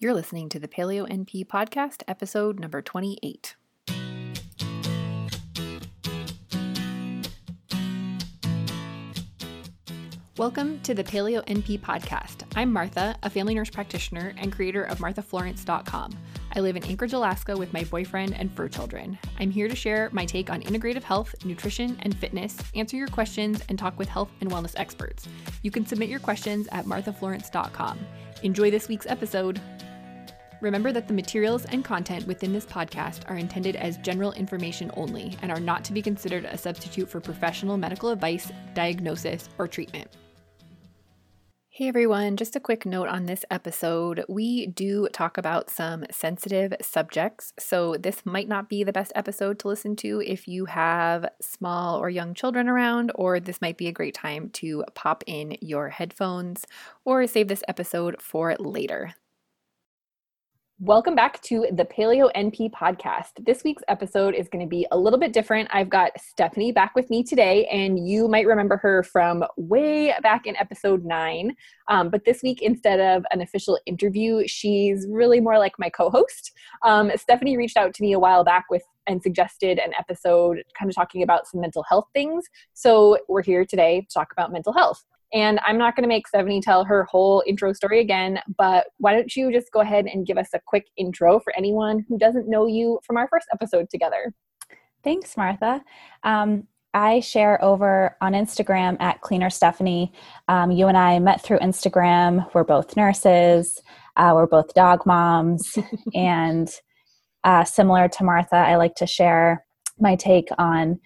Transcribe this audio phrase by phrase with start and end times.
[0.00, 3.56] You're listening to the Paleo NP podcast, episode number 28.
[10.36, 12.44] Welcome to the Paleo NP podcast.
[12.54, 16.12] I'm Martha, a family nurse practitioner and creator of MarthaFlorence.com.
[16.54, 19.18] I live in Anchorage, Alaska with my boyfriend and fur children.
[19.40, 23.64] I'm here to share my take on integrative health, nutrition, and fitness, answer your questions,
[23.68, 25.26] and talk with health and wellness experts.
[25.62, 27.98] You can submit your questions at MarthaFlorence.com.
[28.44, 29.60] Enjoy this week's episode.
[30.60, 35.36] Remember that the materials and content within this podcast are intended as general information only
[35.40, 40.08] and are not to be considered a substitute for professional medical advice, diagnosis, or treatment.
[41.68, 44.24] Hey everyone, just a quick note on this episode.
[44.28, 49.60] We do talk about some sensitive subjects, so this might not be the best episode
[49.60, 53.86] to listen to if you have small or young children around, or this might be
[53.86, 56.64] a great time to pop in your headphones
[57.04, 59.14] or save this episode for later.
[60.80, 63.44] Welcome back to the Paleo NP podcast.
[63.44, 65.68] This week's episode is going to be a little bit different.
[65.72, 70.46] I've got Stephanie back with me today, and you might remember her from way back
[70.46, 71.56] in episode nine.
[71.88, 76.10] Um, but this week, instead of an official interview, she's really more like my co
[76.10, 76.52] host.
[76.84, 80.88] Um, Stephanie reached out to me a while back with and suggested an episode kind
[80.88, 82.44] of talking about some mental health things.
[82.74, 85.04] So we're here today to talk about mental health.
[85.32, 89.12] And I'm not going to make Stephanie tell her whole intro story again, but why
[89.12, 92.48] don't you just go ahead and give us a quick intro for anyone who doesn't
[92.48, 94.32] know you from our first episode together?
[95.04, 95.84] Thanks, Martha.
[96.22, 100.12] Um, I share over on Instagram at Cleaner Stephanie.
[100.48, 102.52] Um, you and I met through Instagram.
[102.54, 103.80] We're both nurses.
[104.16, 105.78] Uh, we're both dog moms,
[106.14, 106.68] and
[107.44, 109.64] uh, similar to Martha, I like to share
[110.00, 110.98] my take on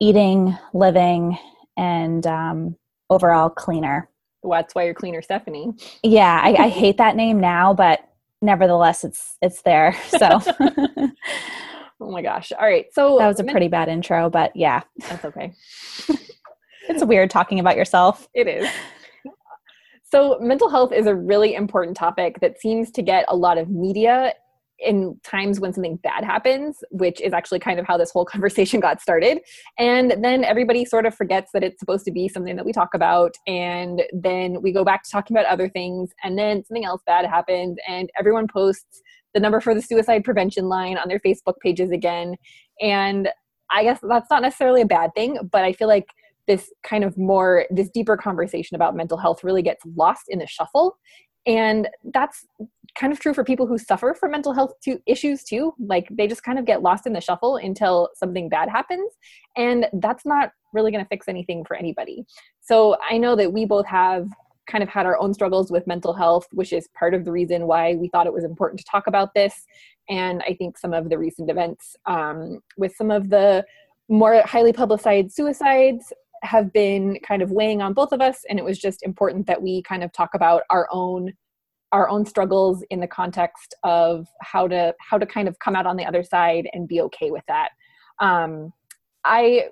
[0.00, 1.38] eating, living,
[1.76, 2.76] and um,
[3.14, 4.08] overall cleaner.
[4.42, 5.72] Well, that's why you're cleaner, Stephanie.
[6.02, 8.00] Yeah, I, I hate that name now, but
[8.42, 9.96] nevertheless, it's it's there.
[10.08, 10.40] So.
[12.00, 12.52] oh my gosh!
[12.52, 15.52] All right, so that was a pretty bad intro, but yeah, that's okay.
[16.88, 18.28] it's weird talking about yourself.
[18.34, 18.68] It is.
[20.02, 23.68] So, mental health is a really important topic that seems to get a lot of
[23.70, 24.34] media
[24.84, 28.80] in times when something bad happens, which is actually kind of how this whole conversation
[28.80, 29.40] got started.
[29.78, 32.94] And then everybody sort of forgets that it's supposed to be something that we talk
[32.94, 33.34] about.
[33.46, 36.10] And then we go back to talking about other things.
[36.22, 39.02] And then something else bad happens, and everyone posts
[39.32, 42.36] the number for the suicide prevention line on their Facebook pages again.
[42.80, 43.28] And
[43.70, 46.06] I guess that's not necessarily a bad thing, but I feel like
[46.46, 50.46] this kind of more this deeper conversation about mental health really gets lost in the
[50.46, 50.98] shuffle
[51.46, 52.46] and that's
[52.98, 55.74] kind of true for people who suffer from mental health to, issues too.
[55.78, 59.12] Like they just kind of get lost in the shuffle until something bad happens
[59.56, 62.24] and that's not really going to fix anything for anybody.
[62.60, 64.28] So i know that we both have
[64.66, 67.66] kind of had our own struggles with mental health which is part of the reason
[67.66, 69.66] why we thought it was important to talk about this
[70.08, 73.64] and i think some of the recent events um, with some of the
[74.08, 76.12] more highly publicized suicides
[76.42, 79.62] have been kind of weighing on both of us and it was just important that
[79.62, 81.32] we kind of talk about our own
[81.94, 85.86] our own struggles in the context of how to how to kind of come out
[85.86, 87.70] on the other side and be okay with that.
[88.20, 88.72] Um,
[89.24, 89.64] i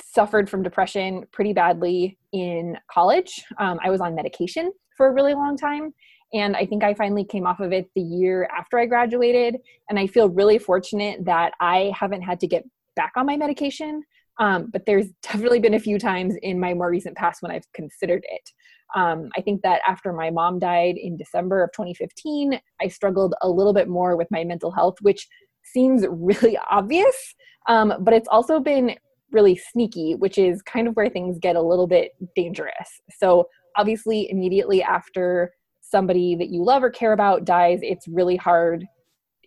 [0.00, 3.42] suffered from depression pretty badly in college.
[3.58, 5.94] Um, i was on medication for a really long time
[6.34, 9.56] and i think i finally came off of it the year after i graduated
[9.88, 12.64] and i feel really fortunate that i haven't had to get
[12.96, 14.02] back on my medication.
[14.38, 17.70] Um, but there's definitely been a few times in my more recent past when I've
[17.72, 18.50] considered it.
[18.94, 23.48] Um, I think that after my mom died in December of 2015, I struggled a
[23.48, 25.26] little bit more with my mental health, which
[25.64, 27.34] seems really obvious,
[27.68, 28.96] um, but it's also been
[29.30, 33.00] really sneaky, which is kind of where things get a little bit dangerous.
[33.18, 38.86] So, obviously, immediately after somebody that you love or care about dies, it's really hard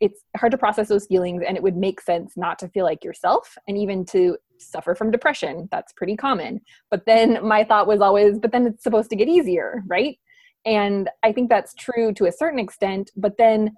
[0.01, 3.03] it's hard to process those feelings and it would make sense not to feel like
[3.03, 8.01] yourself and even to suffer from depression that's pretty common but then my thought was
[8.01, 10.17] always but then it's supposed to get easier right
[10.65, 13.71] and i think that's true to a certain extent but then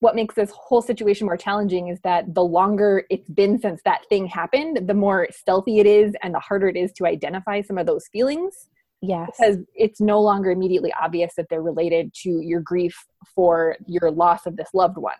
[0.00, 4.02] what makes this whole situation more challenging is that the longer it's been since that
[4.08, 7.78] thing happened the more stealthy it is and the harder it is to identify some
[7.78, 8.68] of those feelings
[9.02, 9.30] Yes.
[9.38, 12.96] Because it's no longer immediately obvious that they're related to your grief
[13.34, 15.14] for your loss of this loved one.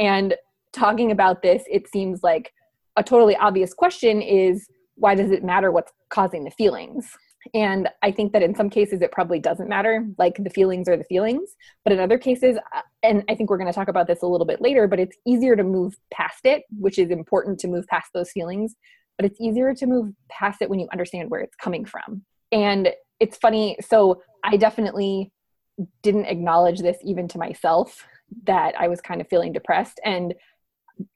[0.00, 0.34] And
[0.72, 2.52] talking about this, it seems like
[2.96, 4.66] a totally obvious question is
[4.96, 7.16] why does it matter what's causing the feelings?
[7.54, 10.96] And I think that in some cases it probably doesn't matter, like the feelings are
[10.96, 11.54] the feelings.
[11.84, 14.26] But in other cases, uh, and I think we're going to talk about this a
[14.26, 17.86] little bit later, but it's easier to move past it, which is important to move
[17.86, 18.76] past those feelings.
[19.16, 22.24] But it's easier to move past it when you understand where it's coming from.
[22.52, 23.76] And it's funny.
[23.86, 25.32] So I definitely
[26.02, 28.04] didn't acknowledge this even to myself
[28.44, 30.00] that I was kind of feeling depressed.
[30.04, 30.34] And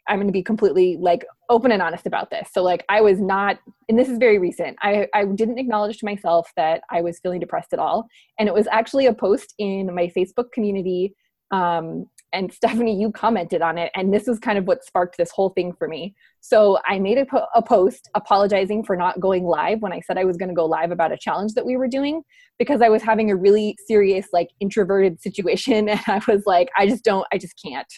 [0.08, 2.48] I'm going to be completely like open and honest about this.
[2.52, 3.58] So like I was not,
[3.88, 4.76] and this is very recent.
[4.82, 8.06] I I didn't acknowledge to myself that I was feeling depressed at all,
[8.38, 11.14] and it was actually a post in my Facebook community.
[11.50, 15.30] Um, and Stephanie, you commented on it, and this was kind of what sparked this
[15.30, 16.14] whole thing for me.
[16.40, 20.18] So I made a, po- a post apologizing for not going live when I said
[20.18, 22.22] I was going to go live about a challenge that we were doing
[22.58, 26.86] because I was having a really serious like introverted situation, and I was like, I
[26.86, 27.92] just don't, I just can't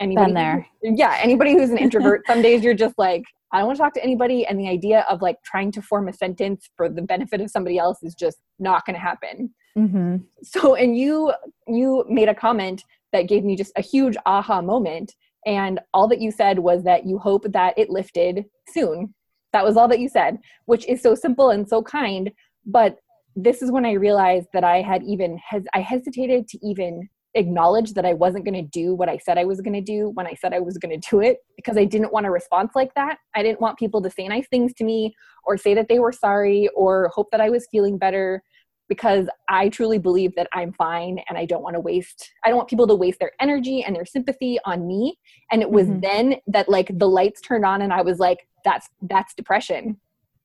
[0.00, 0.66] anybody Been there.
[0.82, 3.94] yeah, anybody who's an introvert, some days you're just like, I don't want to talk
[3.94, 4.46] to anybody.
[4.46, 7.78] And the idea of like trying to form a sentence for the benefit of somebody
[7.78, 9.54] else is just not going to happen.
[9.76, 10.16] Mm-hmm.
[10.42, 11.32] So, and you
[11.66, 15.14] you made a comment that gave me just a huge aha moment.
[15.44, 19.14] And all that you said was that you hope that it lifted soon.
[19.52, 22.32] That was all that you said, which is so simple and so kind.
[22.64, 22.98] But
[23.36, 27.92] this is when I realized that I had even hes- I hesitated to even acknowledge
[27.92, 30.26] that I wasn't going to do what I said I was going to do when
[30.26, 32.94] I said I was going to do it because I didn't want a response like
[32.94, 33.18] that.
[33.34, 35.14] I didn't want people to say nice things to me
[35.44, 38.42] or say that they were sorry or hope that I was feeling better
[38.88, 42.56] because I truly believe that I'm fine and I don't want to waste I don't
[42.56, 45.18] want people to waste their energy and their sympathy on me
[45.50, 46.00] and it was mm-hmm.
[46.00, 49.96] then that like the lights turned on and I was like that's that's depression.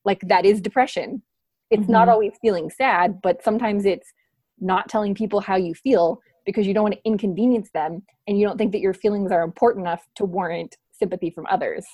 [0.06, 1.22] Like that is depression.
[1.70, 1.92] It's mm-hmm.
[1.92, 4.12] not always feeling sad, but sometimes it's
[4.60, 8.46] not telling people how you feel because you don't want to inconvenience them and you
[8.46, 11.86] don't think that your feelings are important enough to warrant sympathy from others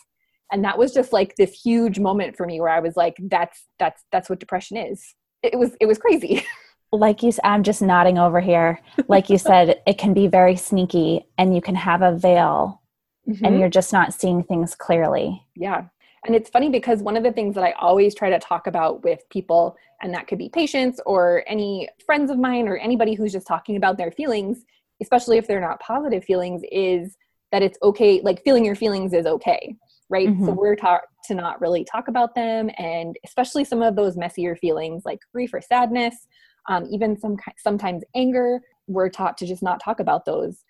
[0.52, 3.68] and that was just like this huge moment for me where i was like that's
[3.80, 6.46] that's that's what depression is it was it was crazy
[6.92, 11.26] like you i'm just nodding over here like you said it can be very sneaky
[11.38, 12.82] and you can have a veil
[13.28, 13.44] mm-hmm.
[13.44, 15.84] and you're just not seeing things clearly yeah
[16.28, 19.04] and it's funny because one of the things that I always try to talk about
[19.04, 23.32] with people, and that could be patients or any friends of mine or anybody who's
[23.32, 24.66] just talking about their feelings,
[25.02, 27.18] especially if they're not positive feelings, is
[27.52, 29.76] that it's okay, like feeling your feelings is okay,
[30.10, 30.28] right?
[30.28, 30.46] Mm-hmm.
[30.46, 34.56] So we're taught to not really talk about them, and especially some of those messier
[34.56, 36.28] feelings like grief or sadness,
[36.70, 38.62] um, even some sometimes anger.
[38.88, 40.64] We're taught to just not talk about those.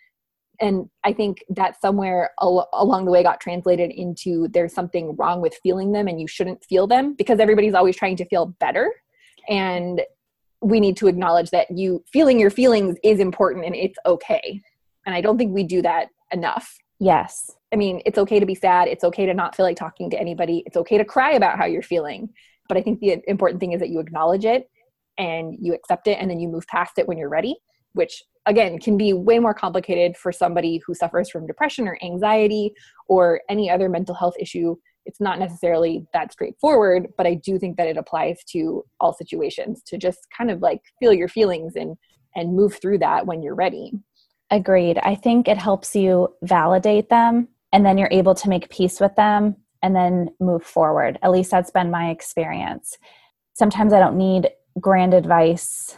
[0.60, 5.40] And i think that somewhere al- along the way got translated into there's something wrong
[5.40, 8.92] with feeling them and you shouldn't feel them because everybody's always trying to feel better.
[9.48, 10.02] And
[10.62, 14.62] we need to acknowledge that you feeling your feelings is important and it's okay.
[15.06, 16.76] And i don't think we do that enough.
[17.00, 18.88] Yes i mean it's okay to be sad.
[18.88, 20.64] It's okay to not feel like talking to anybody.
[20.66, 22.30] It's okay to cry about how you're feeling.
[22.68, 24.70] But i think the important thing is that you acknowledge it
[25.18, 27.56] and you accept it and then you move past it when you're ready
[27.94, 32.72] which again can be way more complicated for somebody who suffers from depression or anxiety
[33.08, 34.76] or any other mental health issue.
[35.06, 39.82] It's not necessarily that straightforward but i do think that it applies to all situations
[39.88, 41.98] to just kind of like feel your feelings and
[42.36, 43.92] and move through that when you're ready.
[44.52, 45.00] Agreed.
[45.00, 47.48] I think it helps you validate them
[47.78, 51.52] and then you're able to make peace with them and then move forward at least
[51.52, 52.98] that's been my experience
[53.54, 55.98] sometimes i don't need grand advice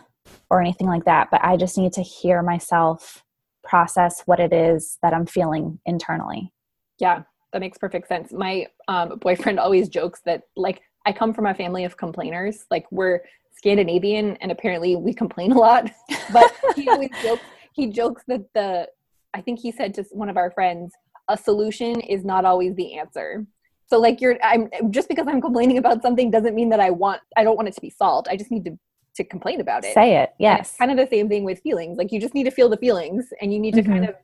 [0.49, 3.23] or anything like that, but I just need to hear myself
[3.63, 6.51] process what it is that I'm feeling internally.
[6.99, 7.23] Yeah,
[7.53, 8.31] that makes perfect sense.
[8.31, 12.65] My um, boyfriend always jokes that, like, I come from a family of complainers.
[12.71, 13.21] Like, we're
[13.55, 15.91] Scandinavian and apparently we complain a lot.
[16.33, 17.43] But he always jokes,
[17.73, 18.87] he jokes that the,
[19.33, 20.93] I think he said to one of our friends,
[21.29, 23.45] a solution is not always the answer.
[23.87, 27.21] So like you're I'm just because I'm complaining about something doesn't mean that I want
[27.37, 28.27] I don't want it to be solved.
[28.29, 28.77] I just need to
[29.15, 29.93] to complain about it.
[29.93, 30.33] Say it.
[30.39, 30.75] Yes.
[30.77, 31.97] kind of the same thing with feelings.
[31.97, 33.91] Like you just need to feel the feelings and you need to mm-hmm.
[33.91, 34.15] kind of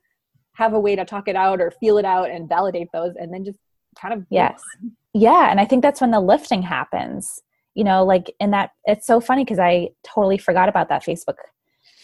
[0.54, 3.34] have a way to talk it out or feel it out and validate those and
[3.34, 3.60] then just
[4.00, 4.62] kind of Yes.
[5.14, 7.42] Yeah, and I think that's when the lifting happens.
[7.74, 11.36] You know, like in that it's so funny because I totally forgot about that Facebook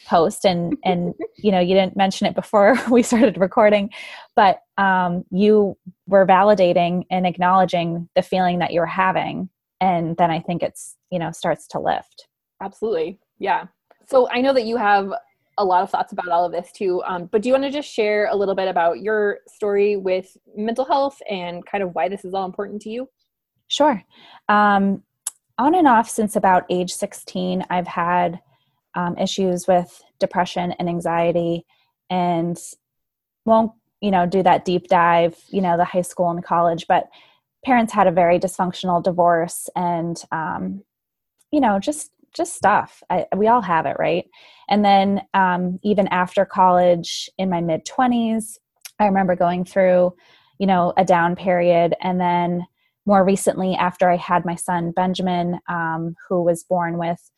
[0.08, 3.89] post and and you know you didn't mention it before we started recording
[4.36, 5.77] but um, you
[6.08, 11.20] were validating and acknowledging the feeling that you're having and then i think it's you
[11.20, 12.27] know starts to lift
[12.62, 13.20] Absolutely.
[13.39, 13.65] Yeah.
[14.08, 15.12] So I know that you have
[15.58, 17.03] a lot of thoughts about all of this too.
[17.05, 20.38] Um, but do you want to just share a little bit about your story with
[20.55, 23.10] mental health and kind of why this is all important to you?
[23.67, 24.01] Sure.
[24.48, 25.03] Um,
[25.58, 28.39] on and off since about age 16, I've had
[28.96, 31.66] um, issues with depression and anxiety
[32.10, 32.58] and
[33.46, 33.72] won't,
[34.02, 37.10] you know, do that deep dive, you know, the high school and college, but
[37.66, 40.84] parents had a very dysfunctional divorce and, um,
[41.52, 43.04] you know, just just stuff.
[43.10, 44.26] I, we all have it, right?
[44.70, 48.58] And then um, even after college, in my mid 20s,
[49.00, 50.14] I remember going through,
[50.60, 51.96] you know, a down period.
[52.02, 52.66] And then
[53.06, 57.32] more recently, after I had my son Benjamin, um, who was born with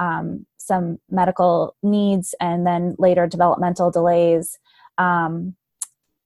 [0.00, 4.58] um, some medical needs and then later developmental delays,
[4.98, 5.54] um,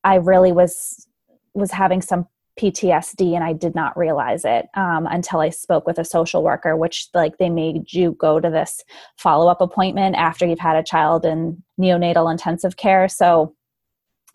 [0.02, 1.06] I really was
[1.54, 2.26] was having some
[2.58, 6.76] PTSD and I did not realize it um, until I spoke with a social worker,
[6.76, 8.82] which like they made you go to this
[9.18, 13.08] follow up appointment after you've had a child in neonatal intensive care.
[13.08, 13.54] So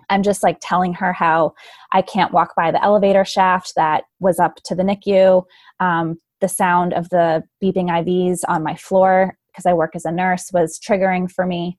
[0.10, 1.54] I'm just like telling her how
[1.92, 5.46] I can't walk by the elevator shaft that was up to the NICU.
[5.80, 10.12] Um, the sound of the beeping IVs on my floor because I work as a
[10.12, 11.78] nurse was triggering for me.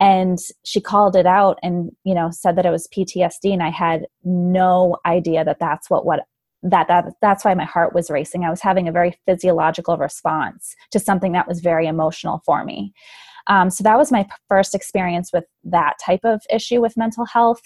[0.00, 3.68] And she called it out and you know said that it was PTSD and I
[3.70, 6.20] had no idea that that's what what
[6.62, 8.44] that that that's why my heart was racing.
[8.44, 12.92] I was having a very physiological response to something that was very emotional for me.
[13.46, 17.62] Um, so that was my first experience with that type of issue with mental health.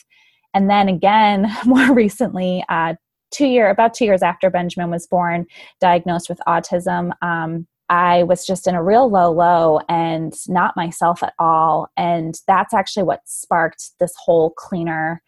[0.54, 2.94] And then again more recently uh,
[3.34, 5.46] two year about two years after benjamin was born
[5.80, 11.22] diagnosed with autism um, I was just in a real low low and not myself
[11.22, 11.88] at all.
[11.96, 15.22] And that's actually what sparked this whole cleaner,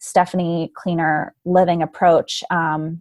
[0.00, 2.44] Stephanie cleaner living approach.
[2.50, 3.00] Um,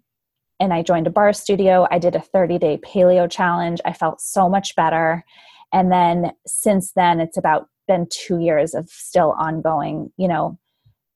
[0.60, 1.86] and I joined a barre studio.
[1.92, 3.82] I did a 30 day paleo challenge.
[3.84, 5.24] I felt so much better.
[5.74, 10.58] And then since then, it's about been two years of still ongoing, you know,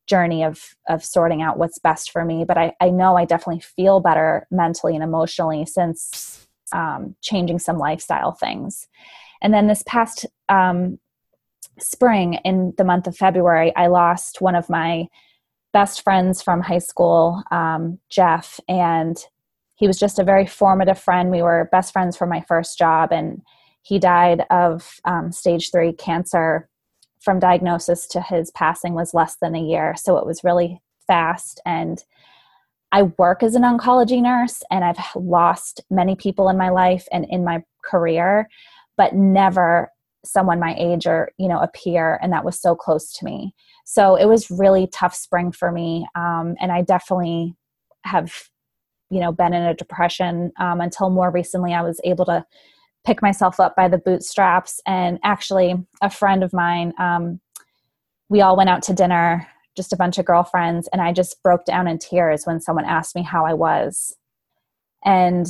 [0.07, 2.45] journey of of sorting out what's best for me.
[2.45, 7.77] But I, I know I definitely feel better mentally and emotionally since um, changing some
[7.77, 8.87] lifestyle things.
[9.41, 10.99] And then this past um,
[11.79, 15.07] spring, in the month of February, I lost one of my
[15.73, 19.17] best friends from high school, um, Jeff, and
[19.75, 21.29] he was just a very formative friend.
[21.29, 23.41] We were best friends from my first job, and
[23.83, 26.67] he died of um, stage three cancer.
[27.27, 31.59] From diagnosis to his passing was less than a year, so it was really fast
[31.65, 32.01] and
[32.93, 37.25] I work as an oncology nurse and I've lost many people in my life and
[37.29, 38.47] in my career,
[38.95, 39.91] but never
[40.23, 42.17] someone my age or, you know, a peer.
[42.21, 43.53] And that was so close to me.
[43.83, 46.07] So it was really tough spring for me.
[46.15, 47.55] Um, and I definitely
[48.05, 48.33] have,
[49.09, 52.45] you know, been in a depression um, until more recently I was able to
[53.07, 54.81] pick myself up by the bootstraps.
[54.85, 57.39] And actually, a friend of mine, um,
[58.27, 59.47] we all went out to dinner
[59.77, 63.15] just a bunch of girlfriends and I just broke down in tears when someone asked
[63.15, 64.17] me how I was.
[65.05, 65.45] And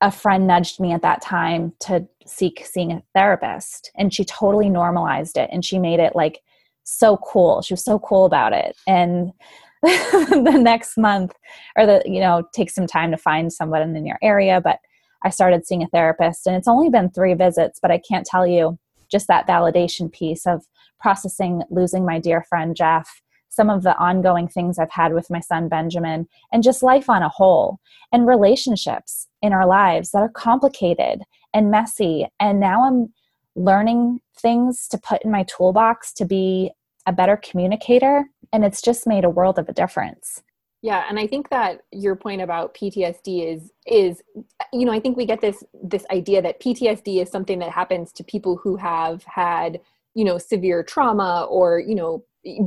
[0.00, 4.70] a friend nudged me at that time to seek seeing a therapist and she totally
[4.70, 6.40] normalized it and she made it like
[6.84, 7.60] so cool.
[7.60, 8.76] She was so cool about it.
[8.86, 9.32] And
[9.82, 11.34] the next month
[11.76, 14.78] or the you know take some time to find someone in your area but
[15.24, 18.46] I started seeing a therapist and it's only been 3 visits but I can't tell
[18.46, 18.78] you
[19.10, 20.64] just that validation piece of
[21.00, 23.20] processing losing my dear friend Jeff
[23.54, 27.22] some of the ongoing things I've had with my son Benjamin, and just life on
[27.22, 27.78] a whole,
[28.10, 32.26] and relationships in our lives that are complicated and messy.
[32.40, 33.12] And now I'm
[33.54, 36.72] learning things to put in my toolbox to be
[37.06, 40.42] a better communicator, and it's just made a world of a difference.
[40.84, 44.22] Yeah, and I think that your point about PTSD is is
[44.70, 48.12] you know, I think we get this this idea that PTSD is something that happens
[48.12, 49.80] to people who have had,
[50.12, 52.22] you know, severe trauma or, you know,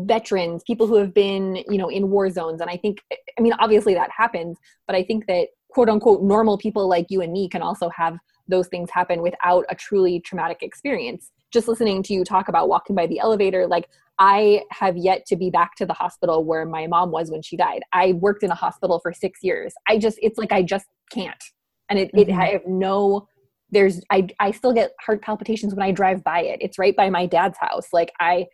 [0.05, 2.61] veterans people who have been you know in war zones.
[2.61, 3.03] And i think
[3.37, 4.57] i mean obviously that happens
[4.87, 8.17] but i think that quote unquote normal people like you and me can also have
[8.47, 11.31] those things happen without a truly traumatic experience.
[11.51, 15.35] Just listening to you talk about walking by the elevator like i have yet to
[15.35, 17.81] be back to the hospital where my mom was when she died.
[17.93, 19.73] I worked in a hospital for six years.
[19.87, 21.43] I just it's like i just can't.
[21.89, 22.29] And it, mm-hmm.
[22.29, 23.27] it i have no
[23.69, 26.59] there's I, I still get heart palpitations when i drive by it.
[26.61, 27.87] It's right by my dad's house.
[27.93, 28.47] Like i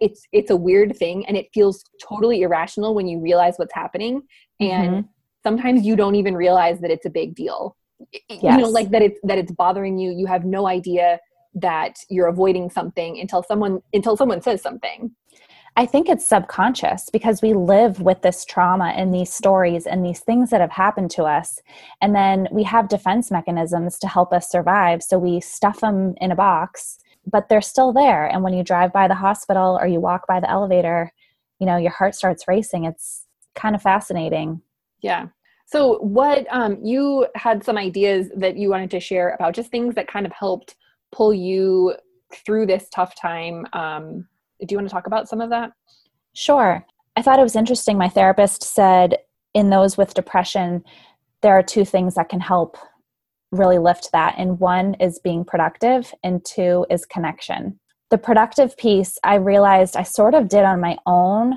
[0.00, 4.22] it's it's a weird thing and it feels totally irrational when you realize what's happening.
[4.60, 5.06] And mm-hmm.
[5.42, 7.76] sometimes you don't even realize that it's a big deal.
[8.28, 8.42] Yes.
[8.42, 10.12] you know like that it's that it's bothering you.
[10.12, 11.18] You have no idea
[11.60, 15.10] that you're avoiding something until someone until someone says something.
[15.76, 20.20] I think it's subconscious because we live with this trauma and these stories and these
[20.20, 21.60] things that have happened to us.
[22.00, 25.04] And then we have defense mechanisms to help us survive.
[25.04, 26.98] So we stuff them in a box
[27.30, 28.24] but they're still there.
[28.24, 31.12] And when you drive by the hospital or you walk by the elevator
[31.58, 32.84] you know your heart starts racing.
[32.84, 33.24] It's
[33.54, 34.60] kind of fascinating.
[35.00, 35.28] Yeah.
[35.66, 39.94] So what um, you had some ideas that you wanted to share about just things
[39.96, 40.76] that kind of helped
[41.12, 41.94] pull you
[42.44, 44.26] through this tough time um,
[44.60, 45.70] do you want to talk about some of that
[46.34, 46.84] sure
[47.16, 49.16] i thought it was interesting my therapist said
[49.54, 50.82] in those with depression
[51.42, 52.76] there are two things that can help
[53.52, 54.34] really lift that.
[54.38, 57.78] And one is being productive, and two is connection.
[58.10, 61.54] The productive piece, I realized I sort of did on my own.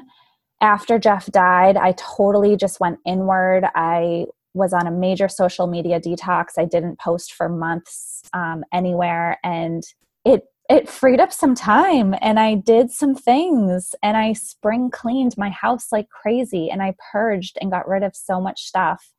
[0.61, 3.65] After Jeff died, I totally just went inward.
[3.73, 6.51] I was on a major social media detox.
[6.57, 9.83] I didn't post for months um, anywhere, and
[10.25, 15.37] it it freed up some time and I did some things and I spring cleaned
[15.37, 19.11] my house like crazy and I purged and got rid of so much stuff.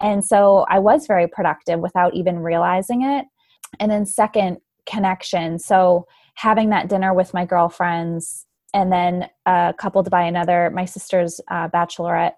[0.00, 3.26] And so I was very productive without even realizing it.
[3.78, 5.58] And then, second, connection.
[5.58, 11.40] So having that dinner with my girlfriends and then uh, coupled by another, my sister's
[11.50, 12.34] uh, bachelorette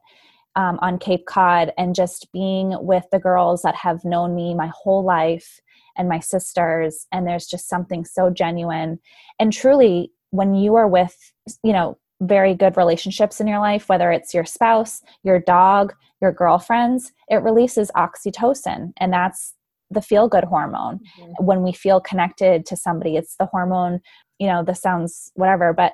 [0.56, 4.70] um, on Cape Cod, and just being with the girls that have known me my
[4.74, 5.60] whole life
[5.98, 8.98] and my sisters and there's just something so genuine
[9.38, 14.10] and truly when you are with you know very good relationships in your life whether
[14.10, 19.54] it's your spouse your dog your girlfriends it releases oxytocin and that's
[19.90, 21.44] the feel good hormone mm-hmm.
[21.44, 24.00] when we feel connected to somebody it's the hormone
[24.38, 25.92] you know this sounds whatever but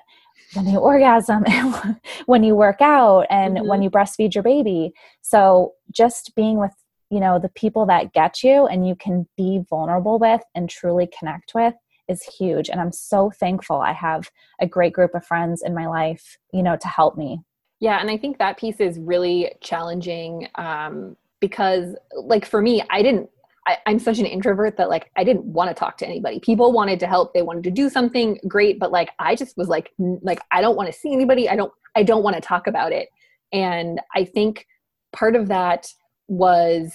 [0.54, 1.44] when you orgasm
[2.26, 3.68] when you work out and mm-hmm.
[3.68, 4.92] when you breastfeed your baby.
[5.22, 6.72] So just being with
[7.10, 11.08] you know the people that get you and you can be vulnerable with and truly
[11.18, 11.74] connect with
[12.08, 12.68] is huge.
[12.68, 16.62] And i'm so thankful i have a great group of friends in my life you
[16.62, 17.40] know to help me.
[17.80, 23.02] Yeah and i think that piece is really challenging um, because like for me i
[23.02, 23.28] didn't
[23.66, 26.40] I, am such an introvert that like I didn't want to talk to anybody.
[26.40, 29.68] People wanted to help, they wanted to do something great, but like I just was
[29.68, 31.48] like like I don't want to see anybody.
[31.48, 33.08] I don't I don't want to talk about it.
[33.52, 34.66] And I think
[35.14, 35.86] part of that
[36.28, 36.92] was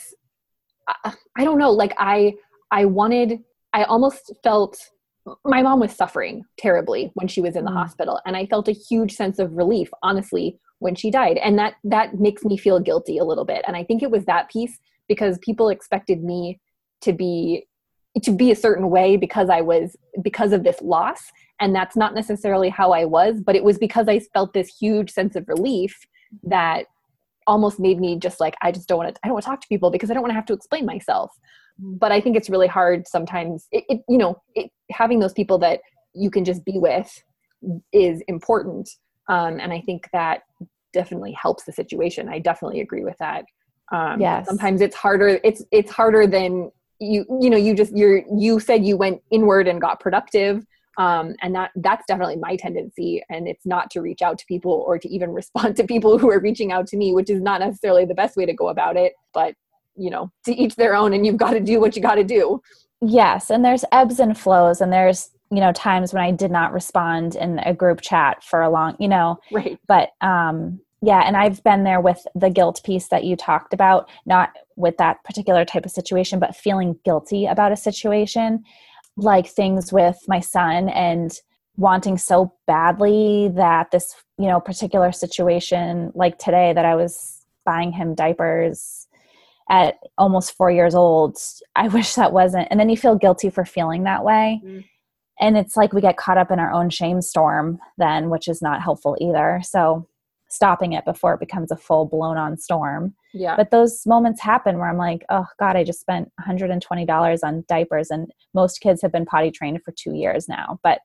[0.88, 2.34] I, I don't know like i
[2.72, 3.40] i wanted
[3.74, 4.78] i almost felt
[5.46, 7.76] my mom was suffering terribly when she was in the mm.
[7.78, 11.76] hospital and i felt a huge sense of relief honestly when she died and that
[11.84, 14.80] that makes me feel guilty a little bit and i think it was that piece
[15.10, 16.60] because people expected me
[17.02, 17.66] to be
[18.24, 21.32] to be a certain way because i was because of this loss.
[21.62, 25.12] And that's not necessarily how i was but it was because i felt this huge
[25.12, 26.08] sense of relief
[26.44, 26.86] that
[27.48, 29.62] almost made me just like i just don't want to i don't want to talk
[29.62, 31.38] to people because i don't want to have to explain myself.
[31.78, 33.68] But i think it's really hard sometimes.
[33.72, 35.82] It, it you know it, having those people that
[36.14, 37.12] you can just be with
[37.92, 38.90] is important.
[39.28, 40.42] Um, and i think that
[40.92, 42.30] definitely helps the situation.
[42.30, 43.46] I definitely agree with that
[43.92, 44.48] um, yes.
[44.48, 48.86] sometimes it's harder it's it's harder than you you know you just you're you said
[48.86, 50.66] you went inward and got productive.
[50.98, 53.24] Um, and that that's definitely my tendency.
[53.30, 56.30] And it's not to reach out to people or to even respond to people who
[56.30, 58.98] are reaching out to me which is not necessarily the best way to go about
[58.98, 59.54] it but
[59.96, 62.24] you know to each their own and you've got to do what you got to
[62.24, 62.62] do.
[63.02, 63.50] Yes.
[63.50, 67.36] And there's ebbs and flows and there's you know times when i did not respond
[67.36, 69.40] in a group chat for a long you know.
[69.52, 69.80] Right.
[69.88, 74.10] But um yeah and i've been there with the guilt piece that you talked about
[74.26, 78.64] not with that particular type of situation but feeling guilty about a situation
[79.18, 81.40] like things with my son and
[81.78, 87.92] wanting so badly that this you know particular situation like today that i was buying
[87.92, 89.08] him diapers
[89.70, 91.38] at almost four years old
[91.76, 94.84] i wish that wasn't and then you feel guilty for feeling that way mm.
[95.40, 98.62] and it's like we get caught up in our own shame storm then which is
[98.62, 100.06] not helpful either so
[100.50, 103.14] stopping it before it becomes a full blown on storm.
[103.34, 103.56] Yeah.
[103.56, 108.10] But those moments happen where I'm like, oh God, I just spent $120 on diapers
[108.10, 111.00] and most kids have been potty trained for two years now, but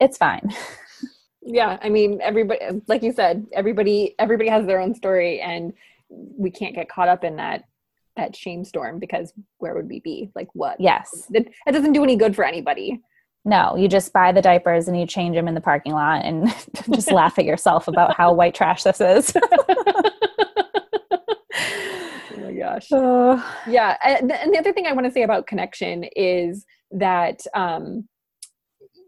[0.00, 0.54] it's fine.
[1.42, 1.78] yeah.
[1.82, 5.72] I mean, everybody, like you said, everybody, everybody has their own story and
[6.08, 7.64] we can't get caught up in that
[8.16, 12.02] that shame storm because where would we be like what yes it, it doesn't do
[12.02, 12.98] any good for anybody
[13.46, 16.52] no, you just buy the diapers and you change them in the parking lot and
[16.92, 19.32] just laugh at yourself about how white trash this is.
[19.54, 20.02] oh
[22.38, 22.90] my gosh.
[22.90, 23.96] Uh, yeah.
[24.04, 28.08] And, and, the other thing I want to say about connection is that, um,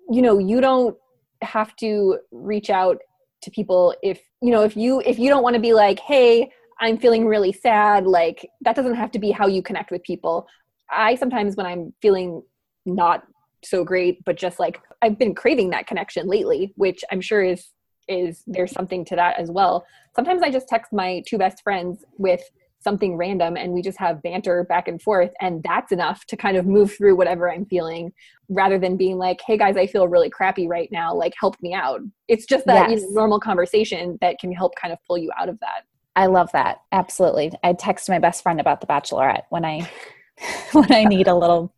[0.08, 0.96] you know, you don't
[1.42, 2.98] have to reach out
[3.42, 6.48] to people if, you know, if you, if you don't want to be like, Hey,
[6.80, 8.06] I'm feeling really sad.
[8.06, 10.46] Like that doesn't have to be how you connect with people.
[10.92, 12.42] I sometimes when I'm feeling
[12.86, 13.24] not
[13.64, 17.70] so great but just like i've been craving that connection lately which i'm sure is
[18.08, 19.84] is there's something to that as well.
[20.16, 22.42] Sometimes i just text my two best friends with
[22.80, 26.56] something random and we just have banter back and forth and that's enough to kind
[26.56, 28.12] of move through whatever i'm feeling
[28.48, 31.74] rather than being like hey guys i feel really crappy right now like help me
[31.74, 32.00] out.
[32.28, 33.00] It's just that yes.
[33.00, 35.84] you know, normal conversation that can help kind of pull you out of that.
[36.14, 36.82] I love that.
[36.92, 37.52] Absolutely.
[37.62, 39.88] I text my best friend about the bachelorette when i
[40.72, 41.74] when i need a little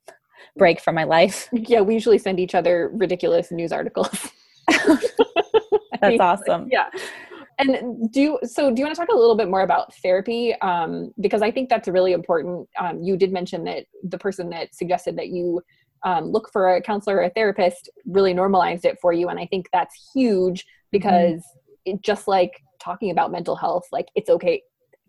[0.60, 1.48] break from my life.
[1.72, 4.10] Yeah, we usually send each other ridiculous news articles.
[6.00, 6.68] That's awesome.
[6.70, 6.88] Yeah.
[7.58, 10.54] And do so do you want to talk a little bit more about therapy?
[10.62, 12.68] Um, because I think that's really important.
[12.78, 15.60] Um, you did mention that the person that suggested that you
[16.02, 19.28] um, look for a counselor or a therapist really normalized it for you.
[19.28, 21.96] And I think that's huge because mm-hmm.
[21.96, 24.62] it, just like talking about mental health, like it's okay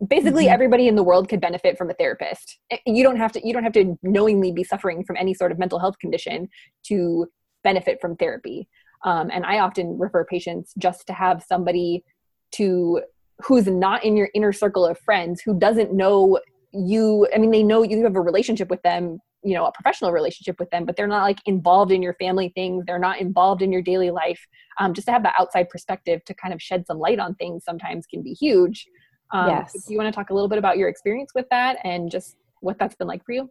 [0.08, 0.54] basically mm-hmm.
[0.54, 3.62] everybody in the world could benefit from a therapist you don't have to you don't
[3.62, 6.48] have to knowingly be suffering from any sort of mental health condition
[6.82, 7.26] to
[7.62, 8.68] benefit from therapy.
[9.04, 12.04] Um, and I often refer patients just to have somebody
[12.52, 13.02] to
[13.40, 16.38] who's not in your inner circle of friends who doesn't know
[16.72, 20.12] you i mean they know you have a relationship with them you know a professional
[20.12, 23.62] relationship with them but they're not like involved in your family things they're not involved
[23.62, 24.46] in your daily life
[24.78, 27.64] um, just to have that outside perspective to kind of shed some light on things
[27.64, 28.86] sometimes can be huge
[29.32, 29.72] um, yes.
[29.72, 32.36] do you want to talk a little bit about your experience with that and just
[32.60, 33.50] what that's been like for you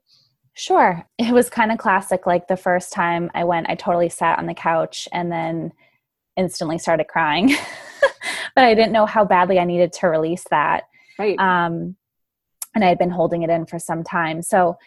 [0.54, 1.06] Sure.
[1.18, 2.26] It was kind of classic.
[2.26, 5.72] Like the first time I went, I totally sat on the couch and then
[6.36, 7.56] instantly started crying.
[8.56, 10.84] but I didn't know how badly I needed to release that.
[11.18, 11.40] Right.
[11.40, 11.96] Um,
[12.76, 14.42] and I had been holding it in for some time.
[14.42, 14.78] So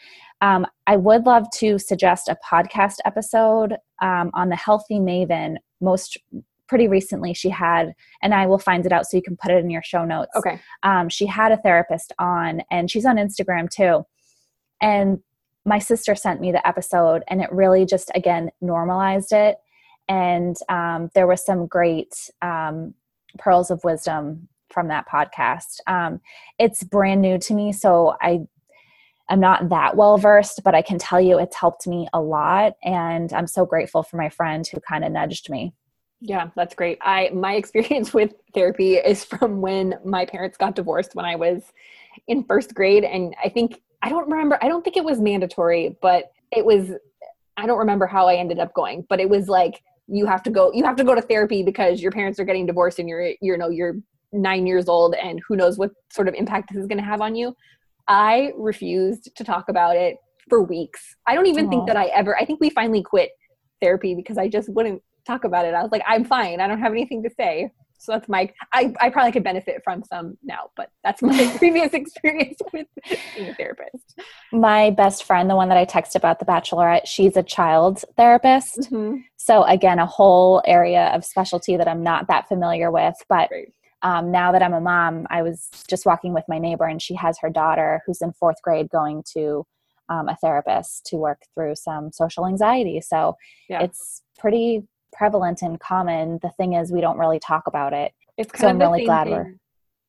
[0.40, 5.56] um, I would love to suggest a podcast episode um, on the Healthy Maven.
[5.80, 6.18] Most
[6.66, 9.62] pretty recently, she had, and I will find it out so you can put it
[9.62, 10.32] in your show notes.
[10.36, 10.60] Okay.
[10.82, 14.04] Um, she had a therapist on, and she's on Instagram too.
[14.80, 15.20] And
[15.64, 19.58] my sister sent me the episode, and it really just again normalized it.
[20.08, 22.94] And um, there was some great um,
[23.38, 25.80] pearls of wisdom from that podcast.
[25.86, 26.20] Um,
[26.58, 28.40] it's brand new to me, so I
[29.30, 32.74] am not that well versed, but I can tell you it's helped me a lot,
[32.82, 35.72] and I'm so grateful for my friend who kind of nudged me.
[36.20, 36.98] Yeah, that's great.
[37.02, 41.62] I my experience with therapy is from when my parents got divorced when I was
[42.28, 44.58] in first grade, and I think I don't remember.
[44.62, 46.90] I don't think it was mandatory, but it was.
[47.56, 50.50] I don't remember how I ended up going, but it was like you have to
[50.50, 53.32] go you have to go to therapy because your parents are getting divorced and you're
[53.40, 53.94] you know you're
[54.32, 57.20] nine years old and who knows what sort of impact this is going to have
[57.20, 57.54] on you
[58.08, 60.16] i refused to talk about it
[60.48, 61.70] for weeks i don't even Aww.
[61.70, 63.30] think that i ever i think we finally quit
[63.80, 65.74] therapy because i just wouldn't talk about it.
[65.74, 66.60] I was like i'm fine.
[66.60, 67.70] I don't have anything to say.
[67.98, 71.92] So that's my I, I probably could benefit from some now but that's my previous
[71.94, 72.86] experience with
[73.34, 74.18] being a therapist.
[74.52, 78.80] My best friend the one that i texted about the bachelorette she's a child therapist.
[78.80, 79.20] Mm-hmm.
[79.36, 83.48] so again a whole area of specialty that i'm not that familiar with but
[84.02, 87.14] um, now that i'm a mom i was just walking with my neighbor and she
[87.14, 89.64] has her daughter who's in fourth grade going to
[90.08, 93.00] um, a therapist to work through some social anxiety.
[93.00, 93.36] So
[93.68, 93.82] yeah.
[93.82, 94.82] it's pretty
[95.14, 96.38] prevalent and common.
[96.42, 98.12] The thing is, we don't really talk about it.
[98.36, 99.32] It's kind so of I'm really glad thing.
[99.32, 99.54] we're.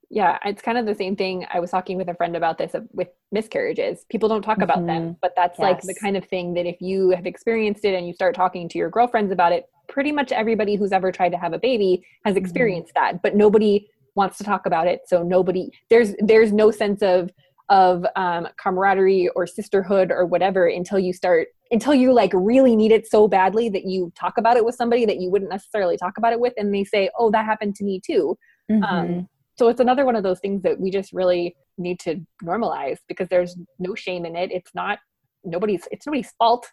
[0.09, 1.47] Yeah, it's kind of the same thing.
[1.51, 4.05] I was talking with a friend about this with miscarriages.
[4.09, 4.87] People don't talk about mm-hmm.
[4.87, 5.63] them, but that's yes.
[5.63, 8.69] like the kind of thing that if you have experienced it and you start talking
[8.69, 12.05] to your girlfriends about it, pretty much everybody who's ever tried to have a baby
[12.23, 12.43] has mm-hmm.
[12.43, 13.15] experienced mm-hmm.
[13.15, 15.01] that, but nobody wants to talk about it.
[15.07, 17.29] So nobody there's there's no sense of
[17.69, 22.91] of um, camaraderie or sisterhood or whatever until you start until you like really need
[22.91, 26.17] it so badly that you talk about it with somebody that you wouldn't necessarily talk
[26.17, 28.38] about it with and they say oh that happened to me too.
[28.71, 28.84] Mm-hmm.
[28.84, 32.97] um, so it's another one of those things that we just really need to normalize
[33.08, 34.51] because there's no shame in it.
[34.51, 34.99] It's not
[35.43, 36.71] nobody's it's nobody's fault.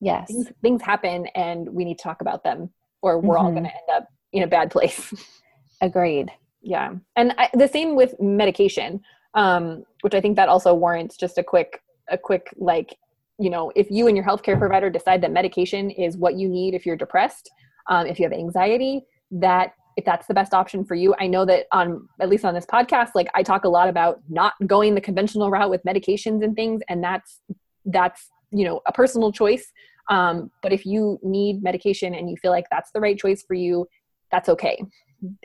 [0.00, 0.28] Yes.
[0.28, 2.70] Things, things happen and we need to talk about them
[3.02, 3.46] or we're mm-hmm.
[3.46, 5.12] all going to end up in a bad place.
[5.82, 6.30] Agreed.
[6.62, 6.94] Yeah.
[7.16, 9.02] And I, the same with medication
[9.34, 12.96] um, which I think that also warrants just a quick a quick like
[13.40, 16.74] you know if you and your healthcare provider decide that medication is what you need
[16.74, 17.50] if you're depressed
[17.88, 21.14] um, if you have anxiety that if that's the best option for you.
[21.18, 24.20] I know that on at least on this podcast like i talk a lot about
[24.28, 27.40] not going the conventional route with medications and things and that's
[27.86, 29.72] that's you know a personal choice.
[30.08, 33.54] Um, but if you need medication and you feel like that's the right choice for
[33.54, 33.86] you
[34.30, 34.82] that's okay.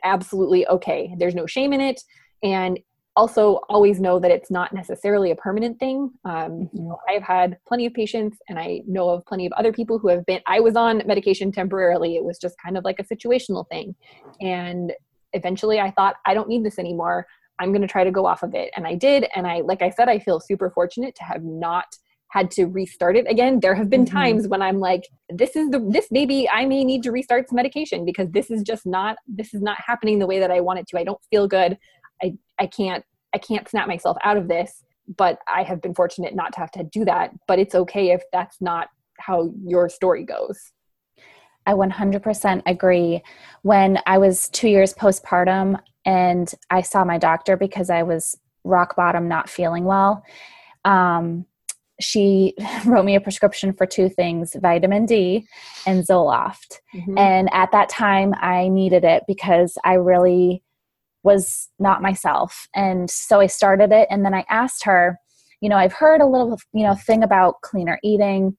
[0.04, 1.14] Absolutely okay.
[1.18, 2.02] There's no shame in it.
[2.44, 2.80] And
[3.16, 6.12] also always know that it's not necessarily a permanent thing.
[6.26, 9.72] Um, you know i've had plenty of patients and i know of plenty of other
[9.72, 12.16] people who have been i was on medication temporarily.
[12.16, 13.96] It was just kind of like a situational thing.
[14.42, 14.94] And
[15.34, 17.26] eventually i thought i don't need this anymore.
[17.58, 18.72] I'm going to try to go off of it.
[18.76, 19.28] And i did.
[19.36, 21.86] And i like i said i feel super fortunate to have not
[22.30, 23.62] had to restart it again.
[23.62, 24.18] There have been mm-hmm.
[24.18, 27.56] times when i'm like this is the this maybe i may need to restart some
[27.56, 30.80] medication because this is just not this is not happening the way that i want
[30.80, 31.00] it to.
[31.00, 31.78] I don't feel good
[32.60, 34.84] I, can't I can't snap myself out of this,
[35.18, 37.32] but I have been fortunate not to have to do that.
[37.48, 40.72] But it's okay if that's not how your story goes.
[41.66, 43.24] I 100% agree.
[43.64, 48.96] When I was two years postpartum and I saw my doctor because I was rock
[48.96, 50.24] bottom, not feeling well,
[50.84, 51.46] um,
[52.00, 52.54] she
[52.86, 55.48] wrote me a prescription for two things vitamin D
[55.88, 56.80] and Zoloft.
[56.94, 57.18] Mm-hmm.
[57.18, 60.62] And at that time, I needed it because I really
[61.26, 62.70] was not myself.
[62.76, 65.18] And so I started it and then I asked her,
[65.60, 68.56] you know, I've heard a little, you know, thing about cleaner eating.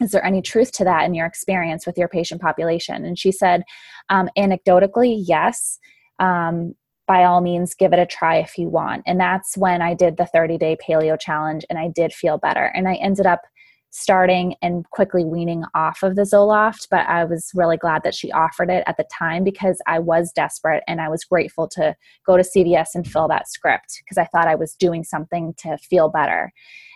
[0.00, 3.04] Is there any truth to that in your experience with your patient population?
[3.04, 3.64] And she said,
[4.08, 5.78] um, anecdotally, yes.
[6.18, 6.74] Um,
[7.06, 9.02] by all means, give it a try if you want.
[9.06, 12.72] And that's when I did the 30 day paleo challenge and I did feel better.
[12.74, 13.42] And I ended up
[13.90, 18.30] starting and quickly weaning off of the Zoloft, but I was really glad that she
[18.30, 22.36] offered it at the time because I was desperate and I was grateful to go
[22.36, 26.08] to CVS and fill that script because I thought I was doing something to feel
[26.08, 26.52] better.